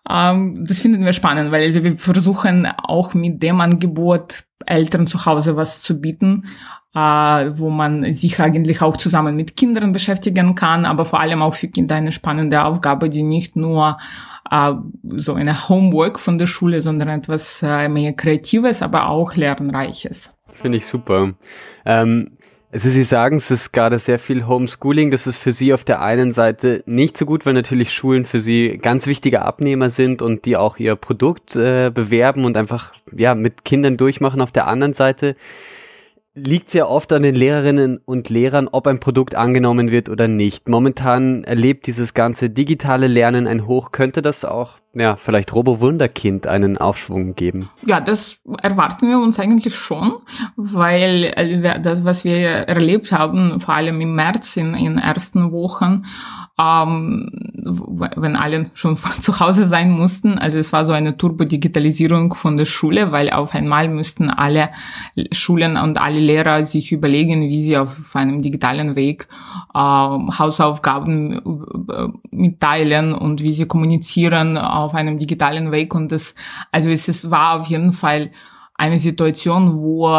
Ähm, 0.09 0.63
das 0.65 0.79
finden 0.79 1.05
wir 1.05 1.13
spannend, 1.13 1.51
weil 1.51 1.63
also 1.63 1.83
wir 1.83 1.97
versuchen 1.97 2.65
auch 2.65 3.13
mit 3.13 3.43
dem 3.43 3.61
Angebot 3.61 4.45
Eltern 4.65 5.07
zu 5.07 5.25
Hause 5.25 5.55
was 5.55 5.81
zu 5.81 5.99
bieten, 5.99 6.45
äh, 6.93 6.99
wo 6.99 7.69
man 7.69 8.11
sich 8.13 8.39
eigentlich 8.39 8.81
auch 8.81 8.97
zusammen 8.97 9.35
mit 9.35 9.55
Kindern 9.55 9.91
beschäftigen 9.91 10.55
kann, 10.55 10.85
aber 10.85 11.05
vor 11.05 11.19
allem 11.19 11.41
auch 11.41 11.53
für 11.53 11.67
Kinder 11.67 11.95
eine 11.95 12.11
spannende 12.11 12.63
Aufgabe, 12.63 13.09
die 13.09 13.23
nicht 13.23 13.55
nur 13.55 13.97
äh, 14.49 14.73
so 15.03 15.33
eine 15.33 15.69
Homework 15.69 16.19
von 16.19 16.37
der 16.37 16.47
Schule, 16.47 16.81
sondern 16.81 17.09
etwas 17.09 17.63
äh, 17.63 17.87
mehr 17.87 18.13
Kreatives, 18.13 18.81
aber 18.81 19.07
auch 19.09 19.35
Lernreiches. 19.35 20.33
Finde 20.53 20.77
ich 20.77 20.85
super. 20.85 21.33
Ähm 21.85 22.31
also 22.71 22.89
Sie 22.89 23.03
sagen, 23.03 23.37
es 23.37 23.51
ist 23.51 23.73
gerade 23.73 23.99
sehr 23.99 24.17
viel 24.17 24.47
Homeschooling. 24.47 25.11
Das 25.11 25.27
ist 25.27 25.37
für 25.37 25.51
Sie 25.51 25.73
auf 25.73 25.83
der 25.83 26.01
einen 26.01 26.31
Seite 26.31 26.83
nicht 26.85 27.17
so 27.17 27.25
gut, 27.25 27.45
weil 27.45 27.53
natürlich 27.53 27.93
Schulen 27.93 28.25
für 28.25 28.39
Sie 28.39 28.79
ganz 28.81 29.07
wichtige 29.07 29.41
Abnehmer 29.41 29.89
sind 29.89 30.21
und 30.21 30.45
die 30.45 30.55
auch 30.55 30.77
ihr 30.77 30.95
Produkt 30.95 31.55
äh, 31.57 31.91
bewerben 31.93 32.45
und 32.45 32.55
einfach 32.55 32.93
ja 33.11 33.35
mit 33.35 33.65
Kindern 33.65 33.97
durchmachen. 33.97 34.39
Auf 34.39 34.51
der 34.51 34.67
anderen 34.67 34.93
Seite 34.93 35.35
liegt 36.33 36.69
sehr 36.69 36.89
oft 36.89 37.11
an 37.11 37.23
den 37.23 37.35
Lehrerinnen 37.35 37.99
und 38.05 38.29
Lehrern, 38.29 38.69
ob 38.71 38.87
ein 38.87 38.99
Produkt 38.99 39.35
angenommen 39.35 39.91
wird 39.91 40.07
oder 40.07 40.27
nicht. 40.27 40.69
Momentan 40.69 41.43
erlebt 41.43 41.87
dieses 41.87 42.13
ganze 42.13 42.49
digitale 42.49 43.07
Lernen 43.07 43.47
ein 43.47 43.67
Hoch. 43.67 43.91
Könnte 43.91 44.21
das 44.21 44.45
auch, 44.45 44.77
ja, 44.93 45.17
vielleicht 45.17 45.53
Robo-Wunderkind 45.53 46.47
einen 46.47 46.77
Aufschwung 46.77 47.35
geben? 47.35 47.69
Ja, 47.85 47.99
das 47.99 48.37
erwarten 48.61 49.09
wir 49.09 49.19
uns 49.19 49.39
eigentlich 49.39 49.75
schon, 49.75 50.19
weil 50.55 51.33
äh, 51.35 51.79
das, 51.81 52.05
was 52.05 52.23
wir 52.23 52.37
erlebt 52.37 53.11
haben, 53.11 53.59
vor 53.59 53.75
allem 53.75 53.99
im 53.99 54.15
März 54.15 54.55
in 54.55 54.73
den 54.73 54.97
ersten 54.97 55.51
Wochen, 55.51 56.05
ähm, 56.61 57.29
wenn 58.15 58.35
alle 58.35 58.69
schon 58.73 58.97
zu 58.97 59.39
Hause 59.39 59.67
sein 59.67 59.91
mussten. 59.91 60.37
Also 60.37 60.59
es 60.59 60.71
war 60.73 60.85
so 60.85 60.93
eine 60.93 61.17
Turbo-Digitalisierung 61.17 62.33
von 62.33 62.57
der 62.57 62.65
Schule, 62.65 63.11
weil 63.11 63.29
auf 63.31 63.53
einmal 63.55 63.87
müssten 63.87 64.29
alle 64.29 64.69
Schulen 65.31 65.77
und 65.77 65.99
alle 65.99 66.19
Lehrer 66.19 66.65
sich 66.65 66.91
überlegen, 66.91 67.41
wie 67.41 67.61
sie 67.61 67.77
auf 67.77 68.15
einem 68.15 68.41
digitalen 68.41 68.95
Weg 68.95 69.27
äh, 69.73 69.77
Hausaufgaben 69.77 71.41
mitteilen 72.31 73.13
und 73.13 73.41
wie 73.41 73.53
sie 73.53 73.65
kommunizieren 73.65 74.57
auf 74.57 74.93
einem 74.93 75.17
digitalen 75.17 75.71
Weg. 75.71 75.95
Und 75.95 76.11
das, 76.11 76.35
also 76.71 76.89
es, 76.89 77.07
es 77.07 77.31
war 77.31 77.59
auf 77.59 77.67
jeden 77.67 77.93
Fall 77.93 78.31
eine 78.75 78.99
Situation, 78.99 79.75
wo 79.75 80.09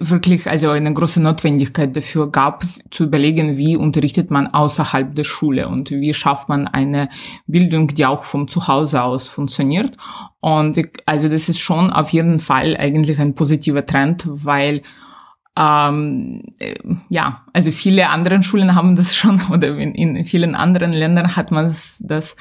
wirklich 0.00 0.48
also 0.48 0.70
eine 0.70 0.92
große 0.92 1.20
Notwendigkeit 1.20 1.96
dafür 1.96 2.30
gab, 2.30 2.64
zu 2.90 3.04
überlegen, 3.04 3.56
wie 3.56 3.76
unterrichtet 3.76 4.30
man 4.30 4.46
außerhalb 4.46 5.14
der 5.14 5.24
Schule 5.24 5.68
und 5.68 5.90
wie 5.90 6.14
schafft 6.14 6.48
man 6.48 6.66
eine 6.66 7.08
Bildung, 7.46 7.88
die 7.88 8.06
auch 8.06 8.24
vom 8.24 8.48
Zuhause 8.48 9.02
aus 9.02 9.28
funktioniert. 9.28 9.96
Und 10.40 10.80
also 11.06 11.28
das 11.28 11.48
ist 11.48 11.60
schon 11.60 11.92
auf 11.92 12.10
jeden 12.10 12.40
Fall 12.40 12.76
eigentlich 12.76 13.18
ein 13.18 13.34
positiver 13.34 13.84
Trend, 13.84 14.24
weil 14.26 14.82
ähm, 15.56 16.42
äh, 16.58 16.74
ja, 17.08 17.44
also 17.52 17.70
viele 17.70 18.08
andere 18.08 18.42
Schulen 18.42 18.74
haben 18.74 18.96
das 18.96 19.16
schon 19.16 19.40
oder 19.50 19.76
in, 19.76 19.94
in 19.94 20.24
vielen 20.24 20.54
anderen 20.54 20.92
Ländern 20.92 21.36
hat 21.36 21.50
man 21.50 21.66
das, 22.00 22.36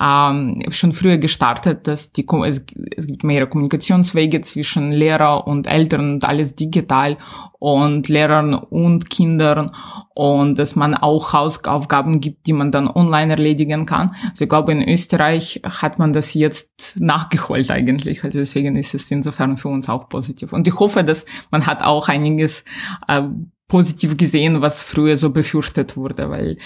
ähm, 0.00 0.58
schon 0.70 0.92
früher 0.92 1.18
gestartet, 1.18 1.86
dass 1.86 2.12
die 2.12 2.26
es, 2.44 2.64
es 2.96 3.06
gibt 3.06 3.24
mehrere 3.24 3.48
Kommunikationswege 3.48 4.40
zwischen 4.40 4.92
Lehrer 4.92 5.46
und 5.46 5.66
Eltern 5.66 6.14
und 6.14 6.24
alles 6.24 6.54
digital 6.54 7.16
und 7.58 8.08
Lehrern 8.08 8.54
und 8.54 9.08
Kindern 9.08 9.70
und 10.14 10.58
dass 10.58 10.76
man 10.76 10.94
auch 10.94 11.32
Hausaufgaben 11.32 12.20
gibt, 12.20 12.46
die 12.46 12.52
man 12.52 12.70
dann 12.70 12.88
online 12.88 13.32
erledigen 13.32 13.86
kann. 13.86 14.10
Also 14.28 14.44
ich 14.44 14.48
glaube, 14.48 14.72
in 14.72 14.86
Österreich 14.86 15.62
hat 15.64 15.98
man 15.98 16.12
das 16.12 16.34
jetzt 16.34 17.00
nachgeholt 17.00 17.70
eigentlich. 17.70 18.22
Also 18.22 18.38
deswegen 18.38 18.76
ist 18.76 18.94
es 18.94 19.10
insofern 19.10 19.56
für 19.56 19.68
uns 19.68 19.88
auch 19.88 20.08
positiv. 20.08 20.52
Und 20.52 20.68
ich 20.68 20.78
hoffe, 20.78 21.04
dass 21.04 21.24
man 21.50 21.66
hat 21.66 21.82
auch 21.82 22.08
einiges 22.08 22.64
äh, 23.08 23.22
positiv 23.68 24.16
gesehen, 24.16 24.60
was 24.60 24.82
früher 24.82 25.16
so 25.16 25.30
befürchtet 25.30 25.96
wurde, 25.96 26.30
weil 26.30 26.58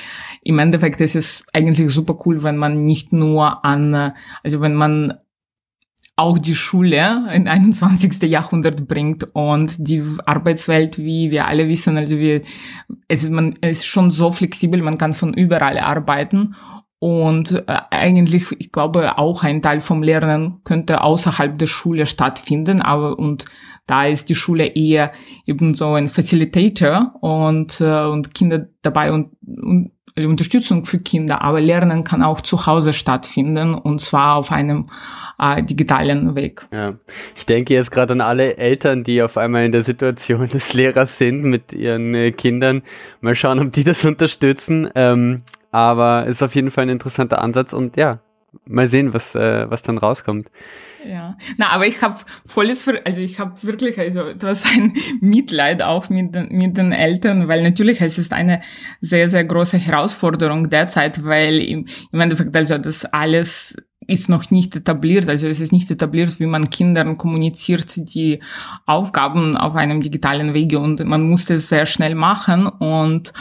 im 0.43 0.59
Endeffekt 0.59 1.01
ist 1.01 1.17
es 1.17 1.45
eigentlich 1.53 1.93
super 1.93 2.19
cool, 2.27 2.43
wenn 2.43 2.57
man 2.57 2.85
nicht 2.85 3.13
nur 3.13 3.65
an, 3.65 4.13
also 4.43 4.61
wenn 4.61 4.75
man 4.75 5.15
auch 6.17 6.37
die 6.37 6.57
Schule 6.57 7.29
in 7.33 7.47
21. 7.47 8.21
Jahrhundert 8.25 8.89
bringt 8.89 9.25
und 9.35 9.77
die 9.79 10.03
Arbeitswelt, 10.27 10.99
wie 10.99 11.31
wir 11.31 11.47
alle 11.47 11.69
wissen, 11.69 11.97
also 11.97 12.19
wir, 12.19 12.43
es, 13.07 13.29
man, 13.31 13.53
ist 13.61 13.87
schon 13.87 14.11
so 14.11 14.33
flexibel, 14.33 14.83
man 14.83 14.99
kann 14.99 15.13
von 15.13 15.33
überall 15.33 15.79
arbeiten 15.79 16.57
Und 16.99 17.53
äh, 17.69 17.81
eigentlich, 17.91 18.51
ich 18.59 18.73
glaube, 18.73 19.19
auch 19.19 19.45
ein 19.45 19.63
Teil 19.63 19.79
vom 19.79 20.03
Lernen 20.03 20.61
könnte 20.65 21.03
außerhalb 21.03 21.57
der 21.57 21.69
Schule 21.69 22.07
stattfinden, 22.07 22.83
aber 22.83 23.17
und 23.17 23.45
da 23.89 24.05
ist 24.07 24.29
die 24.29 24.37
Schule 24.37 24.67
eher 24.67 25.13
eben 25.47 25.75
so 25.75 25.95
ein 25.95 26.07
Facilitator 26.07 27.15
und, 27.21 27.81
äh, 27.81 28.05
und 28.05 28.35
Kinder 28.35 28.69
dabei 28.83 29.11
und, 29.13 29.31
und 29.45 29.93
Unterstützung 30.17 30.85
für 30.85 30.99
Kinder, 30.99 31.43
aber 31.43 31.61
Lernen 31.61 32.05
kann 32.05 32.23
auch 32.23 32.41
zu 32.41 32.67
Hause 32.67 32.93
stattfinden 32.93 33.75
und 33.75 34.01
zwar 34.01 34.37
auf 34.37 34.51
einem 34.51 34.89
äh, 35.39 35.63
digitalen 35.63 36.35
Weg. 36.35 36.67
Ja. 36.73 36.95
Ich 37.37 37.47
denke 37.47 37.75
jetzt 37.75 37.91
gerade 37.91 38.13
an 38.13 38.21
alle 38.21 38.57
Eltern, 38.57 39.05
die 39.05 39.23
auf 39.23 39.37
einmal 39.37 39.65
in 39.65 39.73
der 39.73 39.85
Situation 39.85 40.49
des 40.53 40.75
Lehrers 40.75 41.19
sind 41.19 41.43
mit 41.43 41.73
ihren 41.73 42.15
äh, 42.15 42.33
Kindern. 42.33 42.83
Mal 43.21 43.35
schauen, 43.35 43.59
ob 43.61 43.73
die 43.73 43.85
das 43.85 44.05
unterstützen. 44.05 44.89
Ähm, 44.95 45.43
aber 45.71 46.27
ist 46.27 46.43
auf 46.43 46.55
jeden 46.55 46.71
Fall 46.71 46.87
ein 46.87 46.91
interessanter 46.91 47.43
Ansatz 47.43 47.73
und 47.73 47.97
ja, 47.97 48.21
mal 48.67 48.89
sehen, 48.89 49.15
was, 49.15 49.35
äh, 49.35 49.71
was 49.71 49.83
dann 49.83 49.99
rauskommt. 49.99 50.51
Ja, 51.07 51.37
na, 51.57 51.71
aber 51.71 51.87
ich 51.87 52.03
habe 52.03 52.19
volles, 52.45 52.89
also 53.05 53.21
ich 53.21 53.39
habe 53.39 53.55
wirklich 53.63 53.99
also 53.99 54.21
etwas 54.23 54.65
ein 54.65 54.95
Mitleid 55.21 55.83
auch 55.83 56.09
mit 56.09 56.35
den, 56.35 56.49
mit 56.51 56.77
den 56.77 56.93
Eltern, 56.93 57.49
weil 57.49 57.63
natürlich 57.63 58.01
es 58.01 58.19
ist 58.19 58.33
eine 58.33 58.61
sehr 59.01 59.29
sehr 59.29 59.45
große 59.45 59.79
Herausforderung 59.79 60.71
derzeit, 60.71 61.25
weil 61.25 61.61
im, 61.61 61.87
im 62.11 62.21
Endeffekt 62.21 62.57
also 62.57 62.79
das 62.79 63.05
alles 63.05 63.77
ist 64.09 64.29
noch 64.29 64.51
nicht 64.51 64.75
etabliert, 64.75 65.29
also 65.29 65.47
es 65.47 65.61
ist 65.61 65.71
nicht 65.71 65.91
etabliert, 65.91 66.41
wie 66.41 66.47
man 66.47 66.71
Kindern 66.71 67.19
kommuniziert 67.19 67.93
die 68.15 68.41
Aufgaben 68.87 69.57
auf 69.57 69.77
einem 69.77 70.01
digitalen 70.01 70.55
Wege 70.55 70.79
und 70.79 71.05
man 71.05 71.23
musste 71.29 71.55
es 71.55 71.69
sehr 71.69 71.85
schnell 71.85 72.15
machen. 72.15 72.67
Und 72.67 73.35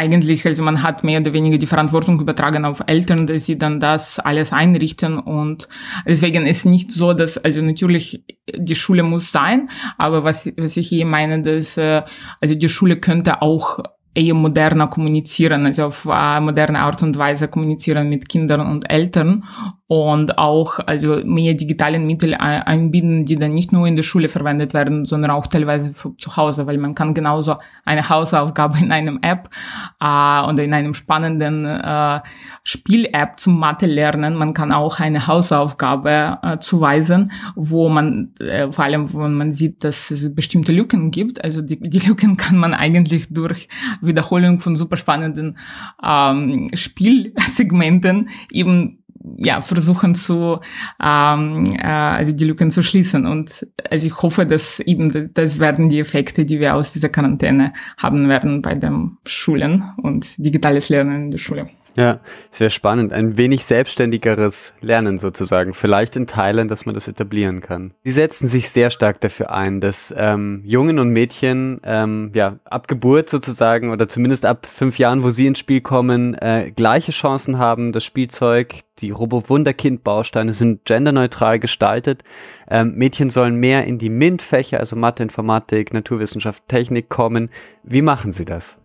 eigentlich, 0.00 0.46
also 0.46 0.62
man 0.62 0.82
hat 0.82 1.04
mehr 1.04 1.20
oder 1.20 1.34
weniger 1.34 1.58
die 1.58 1.66
Verantwortung 1.66 2.18
übertragen 2.20 2.64
auf 2.64 2.82
Eltern, 2.86 3.26
dass 3.26 3.44
sie 3.44 3.58
dann 3.58 3.80
das 3.80 4.18
alles 4.18 4.50
einrichten 4.50 5.18
und 5.18 5.68
deswegen 6.06 6.46
ist 6.46 6.64
nicht 6.64 6.90
so, 6.90 7.12
dass, 7.12 7.36
also 7.36 7.60
natürlich 7.60 8.24
die 8.56 8.74
Schule 8.74 9.02
muss 9.02 9.30
sein, 9.30 9.68
aber 9.98 10.24
was, 10.24 10.50
was 10.56 10.78
ich 10.78 10.88
hier 10.88 11.04
meine, 11.04 11.42
dass, 11.42 11.76
äh, 11.76 12.02
also 12.40 12.54
die 12.54 12.68
Schule 12.70 12.96
könnte 12.96 13.42
auch 13.42 13.80
eher 14.14 14.34
moderner 14.34 14.86
kommunizieren, 14.86 15.66
also 15.66 15.84
auf 15.84 16.06
äh, 16.06 16.40
moderne 16.40 16.80
Art 16.80 17.02
und 17.02 17.18
Weise 17.18 17.48
kommunizieren 17.48 18.08
mit 18.08 18.26
Kindern 18.26 18.62
und 18.62 18.90
Eltern 18.90 19.44
und 19.90 20.38
auch 20.38 20.78
also 20.86 21.20
mehr 21.24 21.54
digitalen 21.54 22.06
Mittel 22.06 22.34
einbinden, 22.34 23.24
die 23.24 23.34
dann 23.34 23.52
nicht 23.52 23.72
nur 23.72 23.88
in 23.88 23.96
der 23.96 24.04
Schule 24.04 24.28
verwendet 24.28 24.72
werden, 24.72 25.04
sondern 25.04 25.32
auch 25.32 25.48
teilweise 25.48 25.92
zu 25.92 26.36
Hause, 26.36 26.68
weil 26.68 26.78
man 26.78 26.94
kann 26.94 27.12
genauso 27.12 27.56
eine 27.84 28.08
Hausaufgabe 28.08 28.78
in 28.78 28.92
einem 28.92 29.18
App 29.20 29.50
äh, 29.98 30.04
oder 30.04 30.62
in 30.62 30.74
einem 30.74 30.94
spannenden 30.94 31.64
äh, 31.64 32.20
Spiel-App 32.62 33.40
zum 33.40 33.58
Mathe 33.58 33.86
lernen. 33.86 34.36
Man 34.36 34.54
kann 34.54 34.70
auch 34.70 35.00
eine 35.00 35.26
Hausaufgabe 35.26 36.38
äh, 36.40 36.58
zuweisen, 36.60 37.32
wo 37.56 37.88
man 37.88 38.32
äh, 38.38 38.70
vor 38.70 38.84
allem, 38.84 39.12
wo 39.12 39.26
man 39.26 39.52
sieht, 39.52 39.82
dass 39.82 40.12
es 40.12 40.32
bestimmte 40.32 40.70
Lücken 40.70 41.10
gibt. 41.10 41.42
Also 41.42 41.62
die, 41.62 41.80
die 41.80 42.06
Lücken 42.06 42.36
kann 42.36 42.58
man 42.58 42.74
eigentlich 42.74 43.32
durch 43.32 43.68
Wiederholung 44.00 44.60
von 44.60 44.76
super 44.76 44.96
spannenden 44.96 45.58
ähm, 46.00 46.70
Spielsegmenten 46.74 48.28
eben 48.52 48.99
ja, 49.36 49.60
versuchen 49.62 50.14
zu, 50.14 50.60
ähm, 51.02 51.76
äh, 51.78 51.86
also 51.86 52.32
die 52.32 52.44
Lücken 52.44 52.70
zu 52.70 52.82
schließen. 52.82 53.26
Und 53.26 53.66
also 53.90 54.06
ich 54.06 54.22
hoffe, 54.22 54.46
dass 54.46 54.80
eben 54.80 55.30
das 55.34 55.58
werden 55.58 55.88
die 55.88 56.00
Effekte, 56.00 56.44
die 56.44 56.60
wir 56.60 56.74
aus 56.74 56.92
dieser 56.92 57.08
Quarantäne 57.08 57.72
haben 57.98 58.28
werden 58.28 58.62
bei 58.62 58.74
den 58.74 59.18
Schulen 59.26 59.84
und 59.98 60.30
digitales 60.38 60.88
Lernen 60.88 61.24
in 61.24 61.30
der 61.30 61.38
Schule. 61.38 61.68
Ja, 61.96 62.20
sehr 62.50 62.70
spannend. 62.70 63.12
Ein 63.12 63.36
wenig 63.36 63.64
selbstständigeres 63.64 64.74
Lernen 64.80 65.18
sozusagen. 65.18 65.74
Vielleicht 65.74 66.16
in 66.16 66.26
Teilen, 66.26 66.68
dass 66.68 66.86
man 66.86 66.94
das 66.94 67.08
etablieren 67.08 67.60
kann. 67.60 67.92
Sie 68.04 68.12
setzen 68.12 68.46
sich 68.46 68.70
sehr 68.70 68.90
stark 68.90 69.20
dafür 69.20 69.50
ein, 69.52 69.80
dass 69.80 70.14
ähm, 70.16 70.62
Jungen 70.64 70.98
und 70.98 71.10
Mädchen 71.10 71.80
ähm, 71.84 72.30
ja 72.34 72.58
ab 72.64 72.86
Geburt 72.88 73.28
sozusagen 73.28 73.90
oder 73.90 74.08
zumindest 74.08 74.46
ab 74.46 74.66
fünf 74.66 74.98
Jahren, 74.98 75.22
wo 75.22 75.30
sie 75.30 75.46
ins 75.46 75.58
Spiel 75.58 75.80
kommen, 75.80 76.34
äh, 76.34 76.70
gleiche 76.74 77.12
Chancen 77.12 77.58
haben. 77.58 77.92
Das 77.92 78.04
Spielzeug, 78.04 78.84
die 79.00 79.10
Robo-Wunderkind-Bausteine 79.10 80.54
sind 80.54 80.84
genderneutral 80.84 81.58
gestaltet. 81.58 82.22
Ähm, 82.68 82.94
Mädchen 82.94 83.30
sollen 83.30 83.56
mehr 83.56 83.84
in 83.84 83.98
die 83.98 84.10
MINT-Fächer, 84.10 84.78
also 84.78 84.94
Mathe, 84.94 85.22
Informatik, 85.22 85.92
Naturwissenschaft, 85.92 86.68
Technik 86.68 87.08
kommen. 87.08 87.50
Wie 87.82 88.02
machen 88.02 88.32
Sie 88.32 88.44
das? 88.44 88.79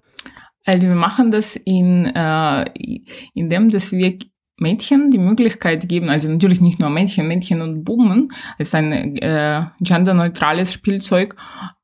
Also 0.65 0.87
wir 0.87 0.95
machen 0.95 1.31
das 1.31 1.55
in, 1.55 2.07
äh, 2.07 2.65
indem 3.33 3.69
dass 3.69 3.91
wir 3.91 4.17
Mädchen 4.57 5.11
die 5.11 5.17
Möglichkeit 5.17 5.87
geben, 5.89 6.09
also 6.09 6.29
natürlich 6.29 6.61
nicht 6.61 6.79
nur 6.79 6.89
Mädchen, 6.89 7.27
Mädchen 7.27 7.61
und 7.61 7.83
Buben, 7.83 8.31
ist 8.57 8.73
ein 8.73 9.17
äh, 9.17 9.65
genderneutrales 9.81 10.71
Spielzeug. 10.71 11.35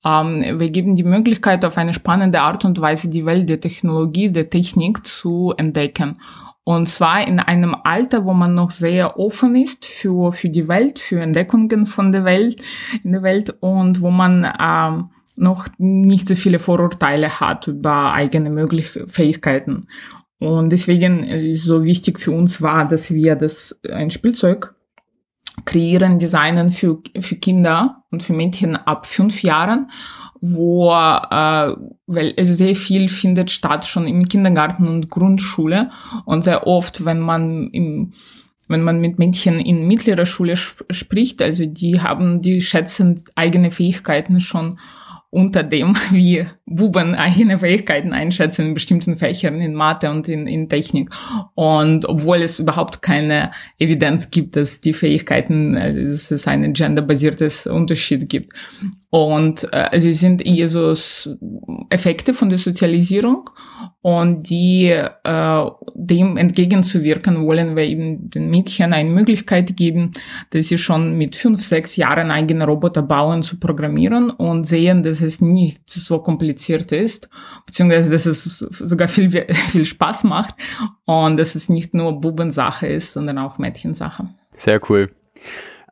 Ähm, 0.05 0.59
wir 0.59 0.69
geben 0.69 0.95
die 0.95 1.03
Möglichkeit, 1.03 1.65
auf 1.65 1.77
eine 1.77 1.93
spannende 1.93 2.41
Art 2.41 2.63
und 2.63 2.79
Weise 2.79 3.09
die 3.09 3.25
Welt 3.25 3.50
der 3.50 3.59
Technologie, 3.59 4.31
der 4.31 4.50
Technik 4.50 5.05
zu 5.05 5.53
entdecken. 5.57 6.19
Und 6.63 6.88
zwar 6.88 7.27
in 7.27 7.39
einem 7.39 7.75
Alter, 7.83 8.23
wo 8.23 8.33
man 8.33 8.53
noch 8.53 8.71
sehr 8.71 9.19
offen 9.19 9.55
ist 9.55 9.85
für, 9.85 10.31
für 10.31 10.50
die 10.50 10.67
Welt, 10.67 11.00
für 11.00 11.19
Entdeckungen 11.19 11.88
von 11.88 12.11
der 12.11 12.23
Welt, 12.23 12.61
in 13.03 13.11
der 13.11 13.23
Welt 13.23 13.53
und 13.59 14.00
wo 14.00 14.11
man 14.11 14.47
ähm, 14.59 15.09
noch 15.41 15.67
nicht 15.77 16.27
so 16.27 16.36
viele 16.36 16.60
Vorurteile 16.60 17.39
hat 17.39 17.67
über 17.67 18.13
eigene 18.13 18.50
mögliche 18.50 19.07
Fähigkeiten. 19.07 19.88
Und 20.39 20.69
deswegen 20.69 21.24
ist 21.24 21.63
so 21.63 21.83
wichtig 21.83 22.19
für 22.19 22.31
uns 22.31 22.62
war, 22.62 22.88
dass 22.88 23.12
wir 23.12 23.36
das 23.36 23.79
ein 23.91 24.12
Spielzeug 24.12 24.75
kreieren, 25.65 26.19
designen 26.19 26.71
für, 26.71 27.00
für 27.19 27.36
Kinder 27.36 28.03
und 28.12 28.24
für 28.24 28.33
Mädchen 28.33 28.75
ab 28.75 29.05
fünf 29.05 29.43
Jahren, 29.43 29.91
wo 30.41 30.91
äh, 30.91 31.75
weil 32.07 32.33
also 32.38 32.53
sehr 32.53 32.75
viel 32.75 33.10
findet 33.10 33.51
statt 33.51 33.86
schon 33.86 34.07
im 34.07 34.27
Kindergarten 34.27 34.88
und 34.88 35.10
Grundschule 35.10 35.89
und 36.25 36.43
sehr 36.43 36.65
oft, 36.67 37.03
wenn 37.05 37.19
man 37.19 37.69
im 37.71 38.13
wenn 38.67 38.83
man 38.83 39.01
mit 39.01 39.19
Mädchen 39.19 39.60
in 39.60 39.86
mittlerer 39.86 40.25
Schule 40.25 40.53
sp 40.55 40.88
spricht, 40.91 41.41
also 41.41 41.65
die 41.65 42.00
haben, 42.00 42.41
die 42.41 42.62
schätzen 42.62 43.21
eigene 43.36 43.69
Fähigkeiten 43.69 44.39
schon 44.39 44.77
unter 45.31 45.63
dem, 45.63 45.95
wie 46.11 46.45
Buben 46.67 47.15
eigene 47.15 47.57
Fähigkeiten 47.57 48.13
einschätzen 48.13 48.67
in 48.67 48.73
bestimmten 48.75 49.17
Fächern, 49.17 49.55
in 49.55 49.73
Mathe 49.73 50.11
und 50.11 50.27
in, 50.27 50.45
in 50.45 50.69
Technik. 50.69 51.09
Und 51.55 52.05
obwohl 52.05 52.38
es 52.38 52.59
überhaupt 52.59 53.01
keine 53.01 53.51
Evidenz 53.79 54.29
gibt, 54.29 54.55
dass 54.55 54.81
die 54.81 54.93
Fähigkeiten, 54.93 55.75
äh, 55.75 56.05
dass 56.05 56.29
es 56.29 56.47
ein 56.47 56.73
genderbasiertes 56.73 57.65
Unterschied 57.65 58.29
gibt. 58.29 58.53
Und 59.09 59.63
äh, 59.71 59.88
also 59.91 60.07
es 60.07 60.19
sind 60.19 60.45
eher 60.45 60.69
so 60.69 60.93
Effekte 61.89 62.33
von 62.33 62.50
der 62.50 62.57
Sozialisierung 62.57 63.50
und 64.01 64.50
die 64.50 64.88
äh, 64.88 65.70
dem 65.93 66.38
entgegenzuwirken 66.38 67.46
wollen 67.46 67.75
wir 67.75 67.84
eben 67.84 68.29
den 68.29 68.50
Mädchen 68.50 68.93
eine 68.93 69.10
Möglichkeit 69.10 69.77
geben, 69.77 70.13
dass 70.50 70.70
sie 70.70 70.79
schon 70.79 71.17
mit 71.17 71.36
fünf, 71.36 71.63
sechs 71.63 71.96
Jahren 71.96 72.31
eigene 72.31 72.65
Roboter 72.65 73.03
bauen 73.03 73.43
zu 73.43 73.60
programmieren 73.60 74.31
und 74.31 74.65
sehen, 74.65 75.03
dass 75.03 75.22
es 75.22 75.39
nicht 75.39 75.88
so 75.88 76.20
kompliziert 76.20 76.91
ist, 76.91 77.29
beziehungsweise 77.67 78.10
dass 78.10 78.25
es 78.25 78.58
sogar 78.58 79.08
viel, 79.08 79.29
viel 79.70 79.86
Spaß 79.86 80.24
macht 80.24 80.55
und 81.05 81.38
dass 81.38 81.53
es 81.53 81.70
nicht 81.70 81.93
nur 81.93 82.20
Bubensache 82.20 82.88
ist, 82.88 83.13
sondern 83.13 83.38
auch 83.38 83.60
Mädchensache. 83.60 84.29
Sehr 84.58 84.81
cool. 84.89 85.12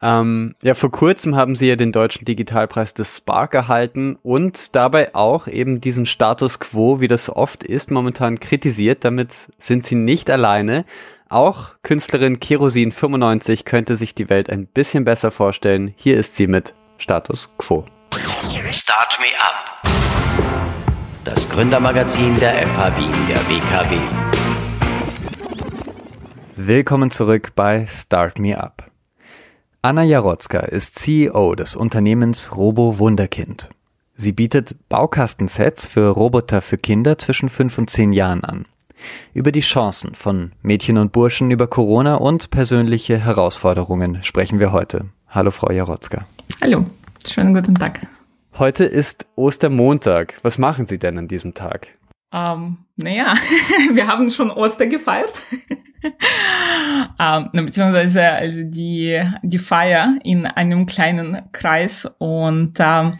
Ähm, 0.01 0.55
ja, 0.63 0.75
vor 0.75 0.91
kurzem 0.91 1.35
haben 1.35 1.55
Sie 1.55 1.67
ja 1.67 1.75
den 1.75 1.91
deutschen 1.91 2.23
Digitalpreis 2.23 2.93
des 2.93 3.17
Spark 3.17 3.53
erhalten 3.53 4.17
und 4.23 4.75
dabei 4.75 5.13
auch 5.13 5.47
eben 5.47 5.81
diesen 5.81 6.05
Status 6.05 6.59
quo, 6.59 7.01
wie 7.01 7.09
das 7.09 7.29
oft 7.29 7.63
ist, 7.63 7.91
momentan 7.91 8.39
kritisiert. 8.39 9.03
Damit 9.03 9.49
sind 9.57 9.85
Sie 9.85 9.95
nicht 9.95 10.29
alleine. 10.29 10.85
Auch 11.27 11.73
Künstlerin 11.83 12.39
Kerosin95 12.39 13.63
könnte 13.63 13.95
sich 13.95 14.15
die 14.15 14.29
Welt 14.29 14.49
ein 14.49 14.65
bisschen 14.65 15.05
besser 15.05 15.29
vorstellen. 15.29 15.93
Hier 15.95 16.17
ist 16.17 16.35
sie 16.35 16.47
mit 16.47 16.73
Status 16.97 17.53
quo. 17.59 17.85
Start 18.71 19.19
Me 19.19 19.27
Up. 19.39 19.81
Das 21.23 21.47
Gründermagazin 21.49 22.39
der 22.39 22.53
FH 22.67 22.97
Wien 22.97 23.27
der 23.27 23.37
WKW. 23.47 23.95
Willkommen 26.55 27.11
zurück 27.11 27.51
bei 27.55 27.85
Start 27.87 28.39
Me 28.39 28.59
Up. 28.59 28.88
Anna 29.81 30.03
Jarotzka 30.03 30.59
ist 30.59 30.99
CEO 30.99 31.55
des 31.55 31.73
Unternehmens 31.73 32.53
Robo 32.53 32.99
Wunderkind. 32.99 33.69
Sie 34.13 34.33
bietet 34.33 34.75
Baukastensets 34.89 35.85
für 35.85 36.09
Roboter 36.09 36.61
für 36.61 36.77
Kinder 36.77 37.17
zwischen 37.17 37.47
5 37.47 37.77
und 37.77 37.89
10 37.89 38.11
Jahren 38.11 38.43
an. 38.43 38.65
Über 39.33 39.53
die 39.53 39.61
Chancen 39.61 40.15
von 40.15 40.51
Mädchen 40.61 40.97
und 40.97 41.13
Burschen 41.13 41.49
über 41.49 41.67
Corona 41.67 42.15
und 42.15 42.51
persönliche 42.51 43.17
Herausforderungen 43.17 44.21
sprechen 44.21 44.59
wir 44.59 44.73
heute. 44.73 45.05
Hallo 45.29 45.49
Frau 45.49 45.71
Jarotzka. 45.71 46.27
Hallo, 46.59 46.83
schönen 47.25 47.53
guten 47.53 47.75
Tag. 47.75 48.01
Heute 48.57 48.83
ist 48.83 49.27
Ostermontag. 49.37 50.39
Was 50.41 50.57
machen 50.57 50.87
Sie 50.87 50.99
denn 50.99 51.17
an 51.17 51.29
diesem 51.29 51.53
Tag? 51.53 51.87
Ähm, 52.31 52.77
naja, 52.95 53.33
wir 53.93 54.07
haben 54.07 54.29
schon 54.29 54.51
Ostern 54.51 54.89
gefeiert. 54.89 55.33
ähm, 57.19 57.49
beziehungsweise 57.53 58.23
also 58.23 58.59
die, 58.63 59.21
die 59.41 59.57
Feier 59.57 60.17
in 60.23 60.45
einem 60.45 60.85
kleinen 60.85 61.51
Kreis 61.51 62.07
und 62.19 62.77
ähm, 62.79 63.19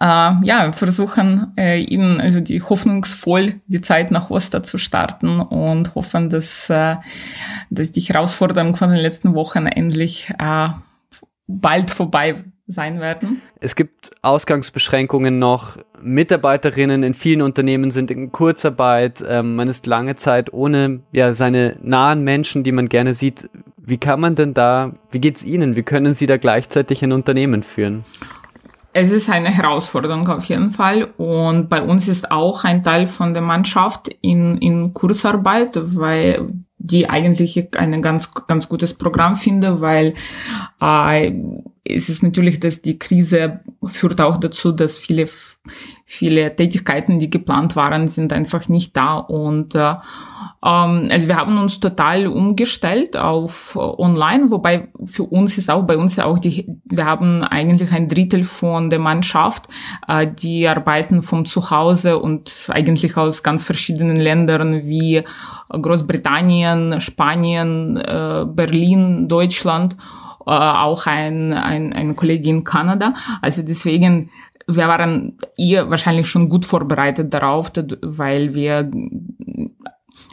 äh, 0.00 0.32
ja, 0.44 0.72
versuchen 0.72 1.52
äh, 1.56 1.82
eben 1.82 2.20
also 2.20 2.40
die 2.40 2.62
hoffnungsvoll 2.62 3.60
die 3.66 3.80
Zeit 3.80 4.10
nach 4.10 4.30
Ostern 4.30 4.64
zu 4.64 4.78
starten 4.78 5.40
und 5.40 5.94
hoffen, 5.94 6.30
dass, 6.30 6.70
äh, 6.70 6.96
dass 7.70 7.92
die 7.92 8.00
Herausforderungen 8.00 8.76
von 8.76 8.90
den 8.90 9.00
letzten 9.00 9.34
Wochen 9.34 9.66
endlich 9.66 10.32
äh, 10.38 10.68
bald 11.46 11.90
vorbei 11.90 12.44
sein 12.70 13.00
werden. 13.00 13.42
Es 13.60 13.76
gibt 13.76 14.10
Ausgangsbeschränkungen 14.22 15.38
noch. 15.38 15.78
Mitarbeiterinnen 16.02 17.02
in 17.02 17.14
vielen 17.14 17.42
Unternehmen 17.42 17.90
sind 17.90 18.10
in 18.10 18.32
Kurzarbeit. 18.32 19.24
Ähm, 19.26 19.56
man 19.56 19.68
ist 19.68 19.86
lange 19.86 20.16
Zeit 20.16 20.52
ohne 20.52 21.00
ja, 21.12 21.34
seine 21.34 21.76
nahen 21.82 22.24
Menschen, 22.24 22.64
die 22.64 22.72
man 22.72 22.88
gerne 22.88 23.14
sieht. 23.14 23.50
Wie 23.76 23.98
kann 23.98 24.20
man 24.20 24.34
denn 24.34 24.54
da, 24.54 24.92
wie 25.10 25.20
geht's 25.20 25.42
Ihnen? 25.42 25.76
Wie 25.76 25.82
können 25.82 26.14
Sie 26.14 26.26
da 26.26 26.36
gleichzeitig 26.36 27.02
ein 27.02 27.12
Unternehmen 27.12 27.62
führen? 27.62 28.04
Es 28.92 29.10
ist 29.10 29.30
eine 29.30 29.50
Herausforderung 29.50 30.26
auf 30.28 30.44
jeden 30.46 30.72
Fall. 30.72 31.04
Und 31.16 31.68
bei 31.68 31.82
uns 31.82 32.08
ist 32.08 32.30
auch 32.30 32.64
ein 32.64 32.82
Teil 32.82 33.06
von 33.06 33.34
der 33.34 33.42
Mannschaft 33.42 34.08
in, 34.20 34.56
in 34.58 34.94
Kurzarbeit, 34.94 35.78
weil 35.96 36.52
die 36.78 37.08
eigentlich 37.08 37.68
ein 37.76 38.02
ganz, 38.02 38.32
ganz 38.48 38.68
gutes 38.68 38.94
Programm 38.94 39.36
finde, 39.36 39.80
weil 39.80 40.14
äh, 40.80 41.32
es 41.84 42.08
ist 42.08 42.22
natürlich, 42.22 42.60
dass 42.60 42.82
die 42.82 42.98
Krise 42.98 43.60
führt 43.84 44.20
auch 44.20 44.36
dazu, 44.36 44.70
dass 44.70 44.98
viele, 44.98 45.26
viele 46.04 46.54
Tätigkeiten, 46.54 47.18
die 47.18 47.30
geplant 47.30 47.74
waren, 47.74 48.06
sind 48.06 48.32
einfach 48.32 48.68
nicht 48.68 48.96
da. 48.96 49.16
Und 49.16 49.74
äh, 49.74 49.94
ähm, 50.62 51.08
also 51.10 51.26
wir 51.26 51.36
haben 51.36 51.58
uns 51.58 51.80
total 51.80 52.26
umgestellt 52.26 53.16
auf 53.16 53.76
online, 53.76 54.50
wobei 54.50 54.88
für 55.06 55.22
uns 55.22 55.56
ist 55.56 55.70
auch 55.70 55.84
bei 55.84 55.96
uns 55.96 56.18
auch 56.18 56.38
die, 56.38 56.66
wir 56.84 57.06
haben 57.06 57.42
eigentlich 57.44 57.90
ein 57.92 58.08
Drittel 58.08 58.44
von 58.44 58.90
der 58.90 58.98
Mannschaft, 58.98 59.66
äh, 60.06 60.26
die 60.26 60.68
arbeiten 60.68 61.22
vom 61.22 61.46
Zuhause 61.46 62.18
und 62.18 62.68
eigentlich 62.68 63.16
aus 63.16 63.42
ganz 63.42 63.64
verschiedenen 63.64 64.16
Ländern 64.16 64.84
wie 64.84 65.22
Großbritannien, 65.70 67.00
Spanien, 67.00 67.96
äh, 67.96 68.44
Berlin, 68.46 69.28
Deutschland, 69.28 69.94
äh, 69.94 70.29
auch 70.50 71.06
ein, 71.06 71.52
ein, 71.52 71.92
ein 71.92 72.16
Kollege 72.16 72.48
in 72.48 72.64
Kanada. 72.64 73.14
Also 73.42 73.62
deswegen 73.62 74.30
wir 74.66 74.86
waren 74.88 75.38
ihr 75.56 75.90
wahrscheinlich 75.90 76.28
schon 76.28 76.48
gut 76.48 76.64
vorbereitet 76.64 77.32
darauf, 77.34 77.72
weil 78.02 78.54
wir 78.54 78.90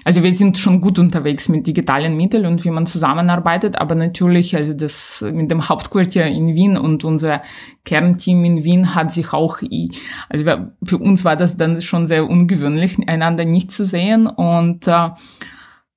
also 0.03 0.24
wir 0.24 0.33
sind 0.33 0.57
schon 0.57 0.79
gut 0.79 1.00
unterwegs 1.00 1.50
mit 1.50 1.67
digitalen 1.67 2.15
Mitteln 2.15 2.45
und 2.45 2.63
wie 2.63 2.71
man 2.71 2.86
zusammenarbeitet, 2.86 3.77
aber 3.77 3.93
natürlich, 3.93 4.55
also 4.55 4.74
das 4.74 5.24
mit 5.33 5.51
dem 5.51 5.67
Hauptquartier 5.67 6.25
in 6.25 6.55
Wien 6.55 6.77
und 6.77 7.03
unser 7.03 7.41
Kernteam 7.83 8.45
in 8.45 8.63
Wien 8.63 8.95
hat 8.95 9.12
sich 9.12 9.33
auch, 9.33 9.59
also 10.29 10.43
für 10.83 10.97
uns 10.97 11.25
war 11.25 11.36
das 11.36 11.57
dann 11.57 11.81
schon 11.81 12.07
sehr 12.07 12.29
ungewöhnlich, 12.29 12.97
einander 13.07 13.43
nicht 13.43 13.71
zu 13.71 13.83
sehen 13.83 14.27
und 14.27 14.88
äh, 14.88 15.09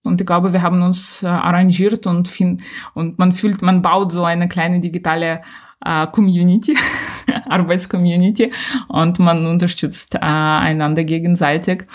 und 0.02 0.20
ich 0.20 0.26
glaube, 0.26 0.52
wir 0.52 0.62
haben 0.62 0.82
uns 0.82 1.22
äh, 1.22 1.26
arrangiert 1.26 2.06
und, 2.06 2.28
find, 2.28 2.62
und 2.94 3.18
man 3.18 3.32
fühlt, 3.32 3.62
man 3.62 3.82
baut 3.82 4.12
so 4.12 4.24
eine 4.24 4.48
kleine 4.48 4.80
digitale 4.80 5.42
äh, 5.84 6.06
Community, 6.06 6.76
Arbeitscommunity 7.48 8.52
und 8.88 9.18
man 9.18 9.46
unterstützt 9.46 10.14
äh, 10.14 10.18
einander 10.18 11.04
gegenseitig. 11.04 11.86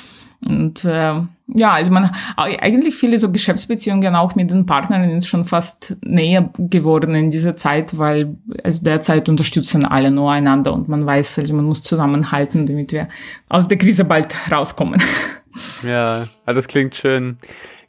Und 0.47 0.85
äh, 0.85 1.21
ja, 1.47 1.71
also 1.71 1.91
man 1.91 2.11
eigentlich 2.35 2.95
viele 2.95 3.17
so 3.17 3.31
Geschäftsbeziehungen 3.31 4.15
auch 4.15 4.35
mit 4.35 4.51
den 4.51 4.65
Partnern 4.67 5.09
ist 5.09 5.27
schon 5.27 5.45
fast 5.45 5.97
näher 6.03 6.51
geworden 6.57 7.15
in 7.15 7.31
dieser 7.31 7.55
Zeit, 7.55 7.97
weil 7.97 8.35
also 8.63 8.83
derzeit 8.83 9.27
unterstützen 9.29 9.85
alle 9.85 10.11
nur 10.11 10.31
einander 10.31 10.73
und 10.73 10.87
man 10.87 11.05
weiß, 11.05 11.39
also 11.39 11.53
man 11.55 11.65
muss 11.65 11.81
zusammenhalten, 11.81 12.67
damit 12.67 12.91
wir 12.91 13.07
aus 13.49 13.67
der 13.67 13.77
Krise 13.77 14.05
bald 14.05 14.35
rauskommen. 14.51 15.01
Ja, 15.83 16.25
das 16.45 16.67
klingt 16.67 16.95
schön. 16.95 17.37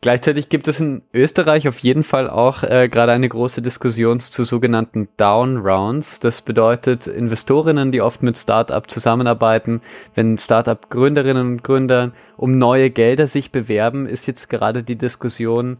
Gleichzeitig 0.00 0.48
gibt 0.48 0.68
es 0.68 0.80
in 0.80 1.02
Österreich 1.12 1.66
auf 1.68 1.78
jeden 1.78 2.02
Fall 2.02 2.28
auch 2.28 2.62
äh, 2.62 2.88
gerade 2.88 3.12
eine 3.12 3.28
große 3.28 3.62
Diskussion 3.62 4.20
zu 4.20 4.44
sogenannten 4.44 5.08
Down 5.16 5.56
Rounds. 5.58 6.20
Das 6.20 6.42
bedeutet 6.42 7.06
Investorinnen, 7.06 7.92
die 7.92 8.02
oft 8.02 8.22
mit 8.22 8.38
Startup 8.38 8.88
zusammenarbeiten. 8.90 9.80
Wenn 10.14 10.38
Startup-Gründerinnen 10.38 11.46
und 11.46 11.64
Gründer 11.64 12.12
um 12.36 12.58
neue 12.58 12.90
Gelder 12.90 13.26
sich 13.26 13.50
bewerben, 13.50 14.06
ist 14.06 14.26
jetzt 14.26 14.48
gerade 14.50 14.82
die 14.82 14.96
Diskussion, 14.96 15.78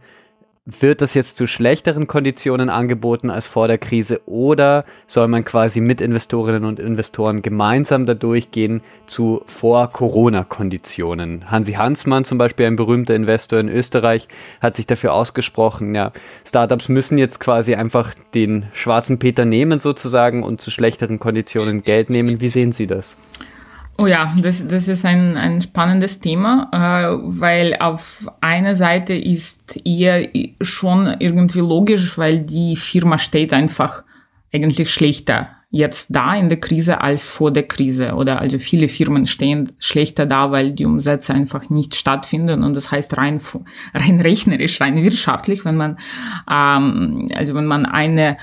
wird 0.67 1.01
das 1.01 1.13
jetzt 1.13 1.37
zu 1.37 1.47
schlechteren 1.47 2.07
Konditionen 2.07 2.69
angeboten 2.69 3.29
als 3.29 3.47
vor 3.47 3.69
der 3.69 3.77
Krise 3.77 4.19
oder 4.25 4.83
soll 5.07 5.29
man 5.29 5.45
quasi 5.45 5.79
mit 5.79 6.01
Investorinnen 6.01 6.65
und 6.65 6.77
Investoren 6.77 7.41
gemeinsam 7.41 8.05
da 8.05 8.13
durchgehen 8.13 8.81
zu 9.07 9.43
Vor-Corona-Konditionen? 9.47 11.49
Hansi 11.49 11.73
Hansmann 11.73 12.25
zum 12.25 12.37
Beispiel, 12.37 12.65
ein 12.65 12.75
berühmter 12.75 13.15
Investor 13.15 13.59
in 13.59 13.69
Österreich, 13.69 14.27
hat 14.59 14.75
sich 14.75 14.85
dafür 14.85 15.13
ausgesprochen, 15.13 15.95
ja, 15.95 16.11
Startups 16.45 16.89
müssen 16.89 17.17
jetzt 17.17 17.39
quasi 17.39 17.75
einfach 17.75 18.13
den 18.33 18.65
schwarzen 18.73 19.19
Peter 19.19 19.45
nehmen 19.45 19.79
sozusagen 19.79 20.43
und 20.43 20.59
zu 20.59 20.69
schlechteren 20.69 21.19
Konditionen 21.19 21.81
Geld 21.81 22.09
nehmen. 22.09 22.41
Wie 22.41 22.49
sehen 22.49 22.73
Sie 22.73 22.87
das? 22.87 23.15
Oh 23.99 24.05
ja, 24.05 24.35
das, 24.41 24.67
das 24.67 24.87
ist 24.87 25.05
ein, 25.05 25.37
ein 25.37 25.59
spannendes 25.61 26.19
Thema, 26.19 26.69
äh, 26.71 27.17
weil 27.23 27.77
auf 27.79 28.31
einer 28.41 28.75
Seite 28.75 29.15
ist 29.15 29.79
eher 29.85 30.29
schon 30.61 31.15
irgendwie 31.19 31.59
logisch, 31.59 32.17
weil 32.17 32.39
die 32.39 32.75
Firma 32.75 33.17
steht 33.17 33.53
einfach 33.53 34.03
eigentlich 34.53 34.91
schlechter 34.91 35.49
jetzt 35.69 36.15
da 36.15 36.33
in 36.35 36.47
der 36.47 36.59
Krise 36.59 37.01
als 37.01 37.29
vor 37.29 37.51
der 37.51 37.67
Krise. 37.67 38.13
Oder 38.13 38.39
also 38.39 38.57
viele 38.57 38.87
Firmen 38.87 39.25
stehen 39.25 39.73
schlechter 39.79 40.25
da, 40.25 40.51
weil 40.51 40.71
die 40.71 40.85
Umsätze 40.85 41.33
einfach 41.33 41.69
nicht 41.69 41.95
stattfinden. 41.95 42.63
Und 42.63 42.75
das 42.75 42.91
heißt 42.91 43.17
rein, 43.17 43.41
rein 43.93 44.21
rechnerisch, 44.21 44.79
rein 44.79 45.03
wirtschaftlich, 45.03 45.65
wenn 45.65 45.75
man, 45.75 45.97
ähm, 46.49 47.27
also 47.35 47.53
wenn 47.53 47.65
man 47.65 47.85
eine 47.85 48.37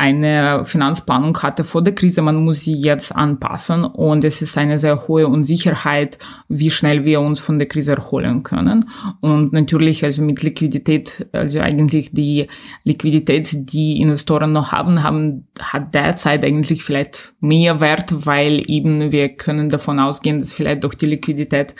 eine 0.00 0.64
Finanzplanung 0.64 1.36
hatte 1.42 1.64
vor 1.64 1.82
der 1.82 1.92
Krise, 1.92 2.22
man 2.22 2.36
muss 2.44 2.60
sie 2.60 2.74
jetzt 2.74 3.14
anpassen 3.14 3.82
und 3.82 4.22
es 4.22 4.40
ist 4.40 4.56
eine 4.56 4.78
sehr 4.78 5.08
hohe 5.08 5.26
Unsicherheit, 5.26 6.20
wie 6.48 6.70
schnell 6.70 7.04
wir 7.04 7.20
uns 7.20 7.40
von 7.40 7.58
der 7.58 7.66
Krise 7.66 7.96
erholen 7.96 8.44
können. 8.44 8.84
Und 9.20 9.52
natürlich 9.52 10.04
also 10.04 10.22
mit 10.22 10.40
Liquidität, 10.40 11.26
also 11.32 11.58
eigentlich 11.58 12.12
die 12.12 12.46
Liquidität, 12.84 13.72
die 13.72 14.00
Investoren 14.00 14.52
noch 14.52 14.70
haben, 14.70 15.02
haben 15.02 15.48
hat 15.58 15.92
derzeit 15.96 16.44
eigentlich 16.44 16.84
vielleicht 16.84 17.34
mehr 17.40 17.80
Wert, 17.80 18.24
weil 18.24 18.62
eben 18.70 19.10
wir 19.10 19.30
können 19.30 19.68
davon 19.68 19.98
ausgehen, 19.98 20.38
dass 20.38 20.52
vielleicht 20.52 20.84
durch 20.84 20.94
die 20.94 21.06
Liquidität 21.06 21.74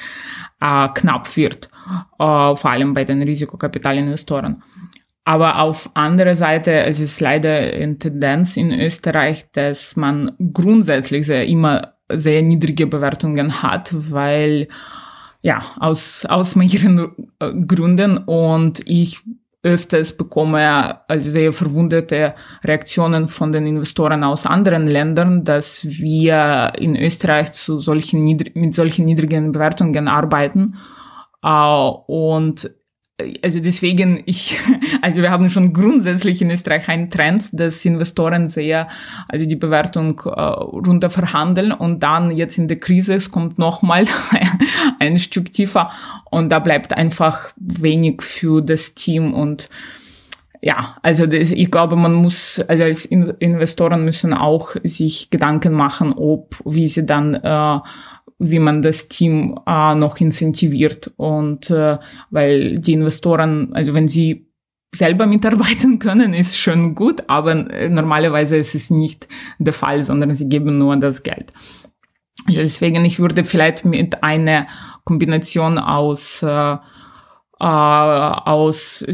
äh, 0.61 0.89
knapp 0.93 1.37
wird, 1.37 1.69
äh, 2.19 2.57
vor 2.57 2.67
allem 2.67 2.95
bei 2.95 3.05
den 3.05 3.23
Risikokapitalinvestoren. 3.23 4.61
Aber 5.29 5.61
auf 5.61 5.91
andere 5.93 6.37
Seite, 6.37 6.73
es 6.85 7.01
ist 7.01 7.21
leider 7.21 7.51
eine 7.51 7.99
Tendenz 7.99 8.57
in 8.57 8.73
Österreich, 8.73 9.45
dass 9.53 9.95
man 9.95 10.33
grundsätzlich 10.55 11.27
sehr 11.27 11.47
immer 11.47 11.93
sehr 12.11 12.41
niedrige 12.41 12.87
Bewertungen 12.87 13.63
hat, 13.63 13.91
weil 14.11 14.69
ja, 15.43 15.63
aus, 15.81 16.25
aus 16.25 16.57
mehreren 16.57 17.11
äh, 17.41 17.53
Gründen 17.53 18.17
und 18.17 18.81
ich 18.89 19.21
öfters 19.63 20.17
bekomme 20.17 21.07
also 21.11 21.31
sehr 21.31 21.53
verwunderte 21.53 22.35
Reaktionen 22.65 23.29
von 23.29 23.53
den 23.53 23.67
Investoren 23.67 24.25
aus 24.25 24.47
anderen 24.47 24.87
Ländern, 24.87 25.45
dass 25.45 25.85
wir 25.85 26.73
in 26.79 26.97
Österreich 26.97 27.53
zu 27.53 27.79
solchen 27.81 28.25
mit 28.25 28.75
solchen 28.75 29.05
niedrigen 29.05 29.53
Bewertungen 29.53 30.09
arbeiten. 30.09 30.77
Uh, 31.45 31.91
und 32.09 32.69
also 33.43 33.61
deswegen, 33.61 34.23
ich, 34.27 34.57
also 35.03 35.23
wir 35.23 35.31
haben 35.31 35.51
schon 35.51 35.73
grundsätzlich 35.73 36.41
in 36.41 36.51
Österreich 36.51 36.89
einen 36.89 37.11
Trend, 37.11 37.49
dass 37.53 37.85
Investoren 37.85 38.49
sehr, 38.49 38.89
also 39.29 39.45
die 39.45 39.57
Bewertung 39.57 40.21
äh, 40.25 40.31
runter 40.31 41.11
verhandeln 41.11 41.73
und 41.73 42.03
dann 42.03 42.31
jetzt 42.31 42.59
in 42.59 42.69
der 42.69 42.79
Krise, 42.79 43.15
es 43.15 43.31
kommt 43.31 43.59
nochmal 43.59 44.07
ein 45.01 45.19
Stück 45.19 45.53
tiefer 45.53 45.91
und 46.31 46.51
da 46.51 46.61
bleibt 46.61 46.93
einfach 46.93 47.51
wenig 47.57 48.23
für 48.23 48.63
das 48.63 48.95
Team 48.95 49.35
und 49.35 49.69
ja, 50.61 50.97
also 51.03 51.27
das, 51.27 51.53
ich 51.53 51.71
glaube, 51.71 51.95
man 51.95 52.15
muss, 52.15 52.61
also 52.67 52.83
als 52.83 53.05
Investoren 53.05 54.05
müssen 54.05 54.35
auch 54.35 54.75
sich 54.83 55.31
Gedanken 55.31 55.73
machen, 55.73 56.13
ob, 56.13 56.57
wie 56.65 56.89
sie 56.89 57.07
dann 57.07 57.35
äh, 57.35 57.79
wie 58.39 58.59
man 58.59 58.83
das 58.83 59.09
Team 59.09 59.59
äh, 59.67 59.95
noch 59.95 60.21
incentiviert 60.21 61.13
und 61.17 61.71
äh, 61.71 61.99
weil 62.31 62.79
die 62.79 62.93
Investoren, 62.93 63.73
also 63.75 63.95
wenn 63.95 64.09
sie 64.09 64.49
selber 64.95 65.27
mitarbeiten 65.27 65.99
können, 65.99 66.35
ist 66.35 66.57
schon 66.57 66.95
gut, 66.95 67.25
aber 67.27 67.71
äh, 67.71 67.89
normalerweise 67.89 68.57
ist 68.57 68.75
es 68.75 68.91
nicht 68.91 69.29
der 69.59 69.73
Fall, 69.73 70.03
sondern 70.03 70.35
sie 70.35 70.49
geben 70.49 70.79
nur 70.79 70.97
das 70.97 71.23
Geld. 71.23 71.53
Also 72.47 72.61
deswegen, 72.61 73.05
ich 73.05 73.19
würde 73.19 73.45
vielleicht 73.45 73.85
mit 73.85 74.23
einer 74.23 74.67
Kombination 75.05 75.79
aus, 75.79 76.43
äh, 76.43 76.47
äh, 76.49 76.79
aus 77.61 79.05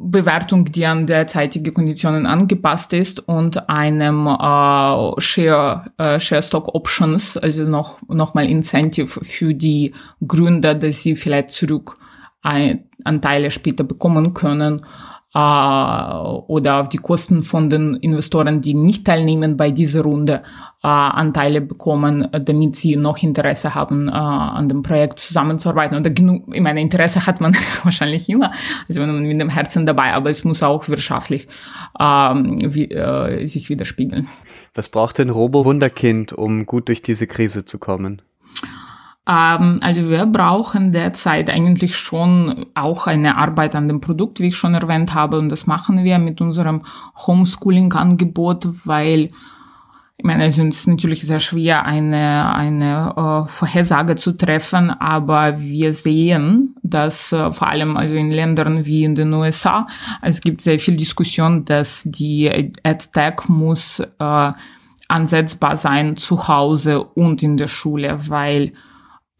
Bewertung, 0.00 0.64
die 0.66 0.86
an 0.86 1.06
derzeitige 1.06 1.72
Konditionen 1.72 2.26
angepasst 2.26 2.92
ist 2.92 3.20
und 3.20 3.68
einem 3.68 4.26
äh, 4.26 5.20
Share, 5.20 5.92
äh, 5.98 6.20
Share 6.20 6.42
Stock 6.42 6.74
Options, 6.74 7.36
also 7.36 7.64
noch, 7.64 8.00
noch 8.08 8.34
mal 8.34 8.46
Incentive 8.46 9.24
für 9.24 9.54
die 9.54 9.94
Gründer, 10.26 10.74
dass 10.74 11.02
sie 11.02 11.16
vielleicht 11.16 11.50
zurück 11.50 11.98
ein, 12.42 12.84
Anteile 13.04 13.50
später 13.50 13.84
bekommen 13.84 14.34
können 14.34 14.84
oder 15.34 16.80
auf 16.80 16.88
die 16.90 16.98
Kosten 16.98 17.42
von 17.42 17.70
den 17.70 17.94
Investoren, 17.96 18.60
die 18.60 18.74
nicht 18.74 19.06
teilnehmen 19.06 19.56
bei 19.56 19.70
dieser 19.70 20.02
Runde, 20.02 20.42
Anteile 20.82 21.60
bekommen, 21.60 22.28
damit 22.32 22.74
sie 22.74 22.96
noch 22.96 23.22
Interesse 23.22 23.74
haben, 23.74 24.10
an 24.10 24.68
dem 24.68 24.82
Projekt 24.82 25.20
zusammenzuarbeiten. 25.20 25.96
Und 25.96 26.14
genug, 26.14 26.52
ich 26.52 26.60
meine, 26.60 26.80
Interesse 26.80 27.24
hat 27.24 27.40
man 27.40 27.54
wahrscheinlich 27.84 28.28
immer, 28.28 28.50
also 28.88 29.00
man 29.00 29.22
mit 29.22 29.40
dem 29.40 29.48
Herzen 29.48 29.86
dabei, 29.86 30.12
aber 30.12 30.28
es 30.28 30.42
muss 30.44 30.62
auch 30.62 30.88
wirtschaftlich 30.88 31.46
ähm, 32.00 32.56
wie, 32.60 32.90
äh, 32.90 33.46
sich 33.46 33.68
widerspiegeln. 33.68 34.28
Was 34.74 34.88
braucht 34.88 35.18
denn 35.18 35.30
Robo 35.30 35.64
Wunderkind, 35.64 36.32
um 36.32 36.66
gut 36.66 36.88
durch 36.88 37.00
diese 37.00 37.26
Krise 37.26 37.64
zu 37.64 37.78
kommen? 37.78 38.22
Ähm, 39.26 39.78
also 39.80 40.08
wir 40.08 40.26
brauchen 40.26 40.92
derzeit 40.92 41.48
eigentlich 41.48 41.96
schon 41.96 42.66
auch 42.74 43.06
eine 43.06 43.36
Arbeit 43.36 43.76
an 43.76 43.88
dem 43.88 44.00
Produkt, 44.00 44.40
wie 44.40 44.48
ich 44.48 44.56
schon 44.56 44.74
erwähnt 44.74 45.14
habe, 45.14 45.38
und 45.38 45.48
das 45.48 45.66
machen 45.66 46.04
wir 46.04 46.18
mit 46.18 46.40
unserem 46.40 46.82
Homeschooling-Angebot, 47.26 48.68
weil 48.84 49.30
ich 50.18 50.26
meine, 50.26 50.46
es 50.46 50.56
ist 50.56 50.86
natürlich 50.86 51.22
sehr 51.22 51.40
schwer, 51.40 51.84
eine, 51.84 52.54
eine 52.54 53.12
äh, 53.16 53.48
Vorhersage 53.48 54.14
zu 54.14 54.36
treffen, 54.36 54.90
aber 54.90 55.58
wir 55.60 55.94
sehen, 55.94 56.76
dass 56.84 57.32
äh, 57.32 57.52
vor 57.52 57.66
allem 57.66 57.96
also 57.96 58.14
in 58.14 58.30
Ländern 58.30 58.86
wie 58.86 59.02
in 59.02 59.16
den 59.16 59.32
USA, 59.32 59.88
es 60.20 60.40
gibt 60.40 60.60
sehr 60.60 60.78
viel 60.78 60.94
Diskussion, 60.94 61.64
dass 61.64 62.04
die 62.04 62.72
AdTech 62.84 63.48
muss 63.48 63.98
äh, 63.98 64.52
ansetzbar 65.08 65.76
sein 65.76 66.16
zu 66.16 66.46
Hause 66.46 67.02
und 67.02 67.42
in 67.42 67.56
der 67.56 67.68
Schule, 67.68 68.16
weil 68.28 68.74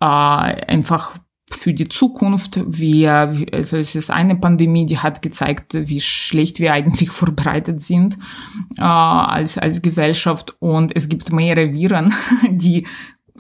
äh, 0.02 0.66
einfach 0.66 1.16
für 1.48 1.72
die 1.72 1.88
Zukunft. 1.88 2.60
Wir, 2.66 3.32
also 3.52 3.76
es 3.76 3.94
ist 3.94 4.10
eine 4.10 4.34
Pandemie, 4.34 4.84
die 4.84 4.98
hat 4.98 5.22
gezeigt, 5.22 5.74
wie 5.74 6.00
schlecht 6.00 6.58
wir 6.58 6.72
eigentlich 6.72 7.10
vorbereitet 7.10 7.80
sind 7.80 8.18
äh, 8.78 8.82
als, 8.82 9.58
als 9.58 9.80
Gesellschaft. 9.80 10.56
Und 10.58 10.96
es 10.96 11.08
gibt 11.08 11.32
mehrere 11.32 11.72
Viren, 11.72 12.12
die 12.50 12.86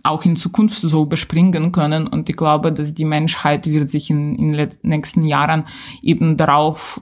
auch 0.04 0.24
in 0.24 0.36
Zukunft 0.36 0.78
so 0.78 1.02
überspringen 1.02 1.72
können. 1.72 2.06
Und 2.06 2.28
ich 2.28 2.36
glaube, 2.36 2.72
dass 2.72 2.94
die 2.94 3.04
Menschheit 3.04 3.66
wird 3.66 3.90
sich 3.90 4.10
in, 4.10 4.36
in 4.36 4.52
den 4.52 4.70
nächsten 4.82 5.22
Jahren 5.22 5.66
eben 6.00 6.36
darauf 6.36 7.00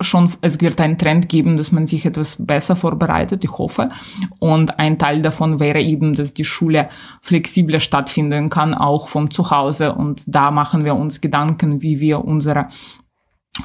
schon, 0.00 0.32
es 0.42 0.60
wird 0.60 0.80
einen 0.80 0.98
Trend 0.98 1.28
geben, 1.28 1.56
dass 1.56 1.72
man 1.72 1.86
sich 1.86 2.06
etwas 2.06 2.36
besser 2.38 2.76
vorbereitet, 2.76 3.44
ich 3.44 3.52
hoffe. 3.58 3.88
Und 4.38 4.78
ein 4.78 4.98
Teil 4.98 5.22
davon 5.22 5.58
wäre 5.58 5.80
eben, 5.80 6.14
dass 6.14 6.34
die 6.34 6.44
Schule 6.44 6.88
flexibler 7.20 7.80
stattfinden 7.80 8.48
kann, 8.48 8.74
auch 8.74 9.08
vom 9.08 9.30
Zuhause. 9.30 9.94
Und 9.94 10.22
da 10.26 10.50
machen 10.50 10.84
wir 10.84 10.94
uns 10.94 11.20
Gedanken, 11.20 11.82
wie 11.82 11.98
wir 11.98 12.24
unsere 12.24 12.68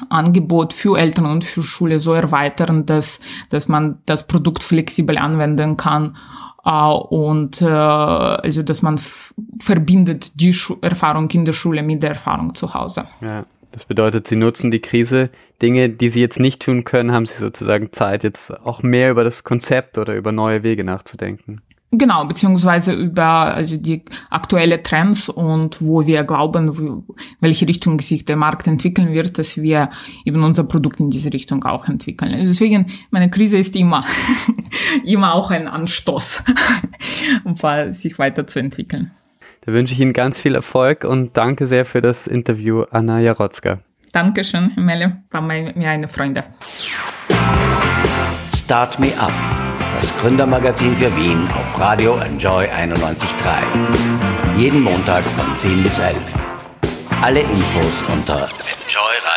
Angebot 0.10 0.74
für 0.74 0.98
Eltern 0.98 1.28
und 1.28 1.44
für 1.44 1.62
Schule 1.62 2.00
so 2.00 2.14
erweitern, 2.14 2.88
dass, 2.88 3.20
dass 3.50 3.68
man 3.68 4.00
das 4.08 4.26
Produkt 4.26 4.64
flexibel 4.64 5.18
anwenden 5.18 5.78
kann 5.78 6.18
Uh, 6.66 6.96
und 7.10 7.62
uh, 7.62 7.66
also 7.66 8.64
dass 8.64 8.82
man 8.82 8.98
verbindet 9.60 10.40
die 10.40 10.54
Schu 10.54 10.78
Erfahrung 10.80 11.30
in 11.32 11.44
der 11.44 11.52
Schule 11.52 11.84
mit 11.84 12.02
der 12.02 12.12
Erfahrung 12.12 12.56
zu 12.56 12.74
Hause. 12.74 13.04
Ja. 13.20 13.44
Das 13.74 13.86
bedeutet, 13.86 14.28
sie 14.28 14.36
nutzen 14.36 14.70
die 14.70 14.82
Krise. 14.82 15.32
Dinge, 15.60 15.90
die 15.90 16.10
sie 16.10 16.22
jetzt 16.22 16.40
nicht 16.40 16.62
tun 16.62 16.84
können, 16.84 17.12
haben 17.12 17.26
sie 17.26 17.34
sozusagen 17.34 17.92
Zeit, 17.92 18.24
jetzt 18.24 18.52
auch 18.52 18.84
mehr 18.84 19.10
über 19.10 19.24
das 19.24 19.44
Konzept 19.44 19.98
oder 19.98 20.16
über 20.16 20.32
neue 20.32 20.62
Wege 20.62 20.84
nachzudenken. 20.84 21.62
Genau, 21.90 22.26
beziehungsweise 22.26 22.94
über 22.94 23.24
also 23.24 23.78
die 23.78 24.04
aktuelle 24.30 24.84
Trends 24.84 25.28
und 25.28 25.82
wo 25.82 26.06
wir 26.06 26.24
glauben, 26.24 27.04
welche 27.40 27.68
Richtung 27.68 28.00
sich 28.00 28.26
der 28.26 28.36
Markt 28.36 28.68
entwickeln 28.68 29.12
wird, 29.12 29.40
dass 29.40 29.58
wir 29.58 29.90
eben 30.24 30.44
unser 30.44 30.66
Produkt 30.66 31.00
in 31.00 31.10
diese 31.10 31.34
Richtung 31.34 31.64
auch 31.66 31.88
entwickeln. 31.88 32.32
Also 32.32 32.48
deswegen, 32.48 32.88
meine 33.10 33.30
Krise 33.30 33.58
ist 33.58 33.76
immer, 33.76 34.06
immer 35.04 35.34
auch 35.34 35.50
ein 35.50 35.68
Anstoß, 35.68 36.44
um 37.44 37.56
sich 37.94 38.20
weiterzuentwickeln. 38.20 39.12
Da 39.66 39.72
wünsche 39.72 39.94
ich 39.94 40.00
Ihnen 40.02 40.14
ganz 40.14 40.38
viel 40.38 40.56
Erfolg 40.56 41.06
und 41.06 41.38
danke 41.38 41.68
sehr 41.68 41.86
für 41.86 42.02
das 42.02 42.28
Interview, 42.28 42.84
Anna 42.92 43.20
Jarotzka. 43.20 43.80
Dankeschön, 44.12 44.72
Melle. 44.76 45.24
War 45.32 45.42
mir 45.42 45.74
eine 45.90 46.08
Freude. 46.08 46.44
Start 48.56 49.00
Me 49.00 49.12
Up, 49.18 49.34
das 49.96 50.16
Gründermagazin 50.20 50.96
für 50.96 51.16
Wien 51.16 51.48
auf 51.48 51.80
Radio 51.80 52.18
Enjoy 52.18 52.66
91.3. 52.66 54.58
Jeden 54.58 54.82
Montag 54.82 55.24
von 55.24 55.56
10 55.56 55.82
bis 55.82 55.98
11. 55.98 56.16
Alle 57.22 57.40
Infos 57.40 58.04
unter 58.14 58.48
enjoyradio 58.50 59.33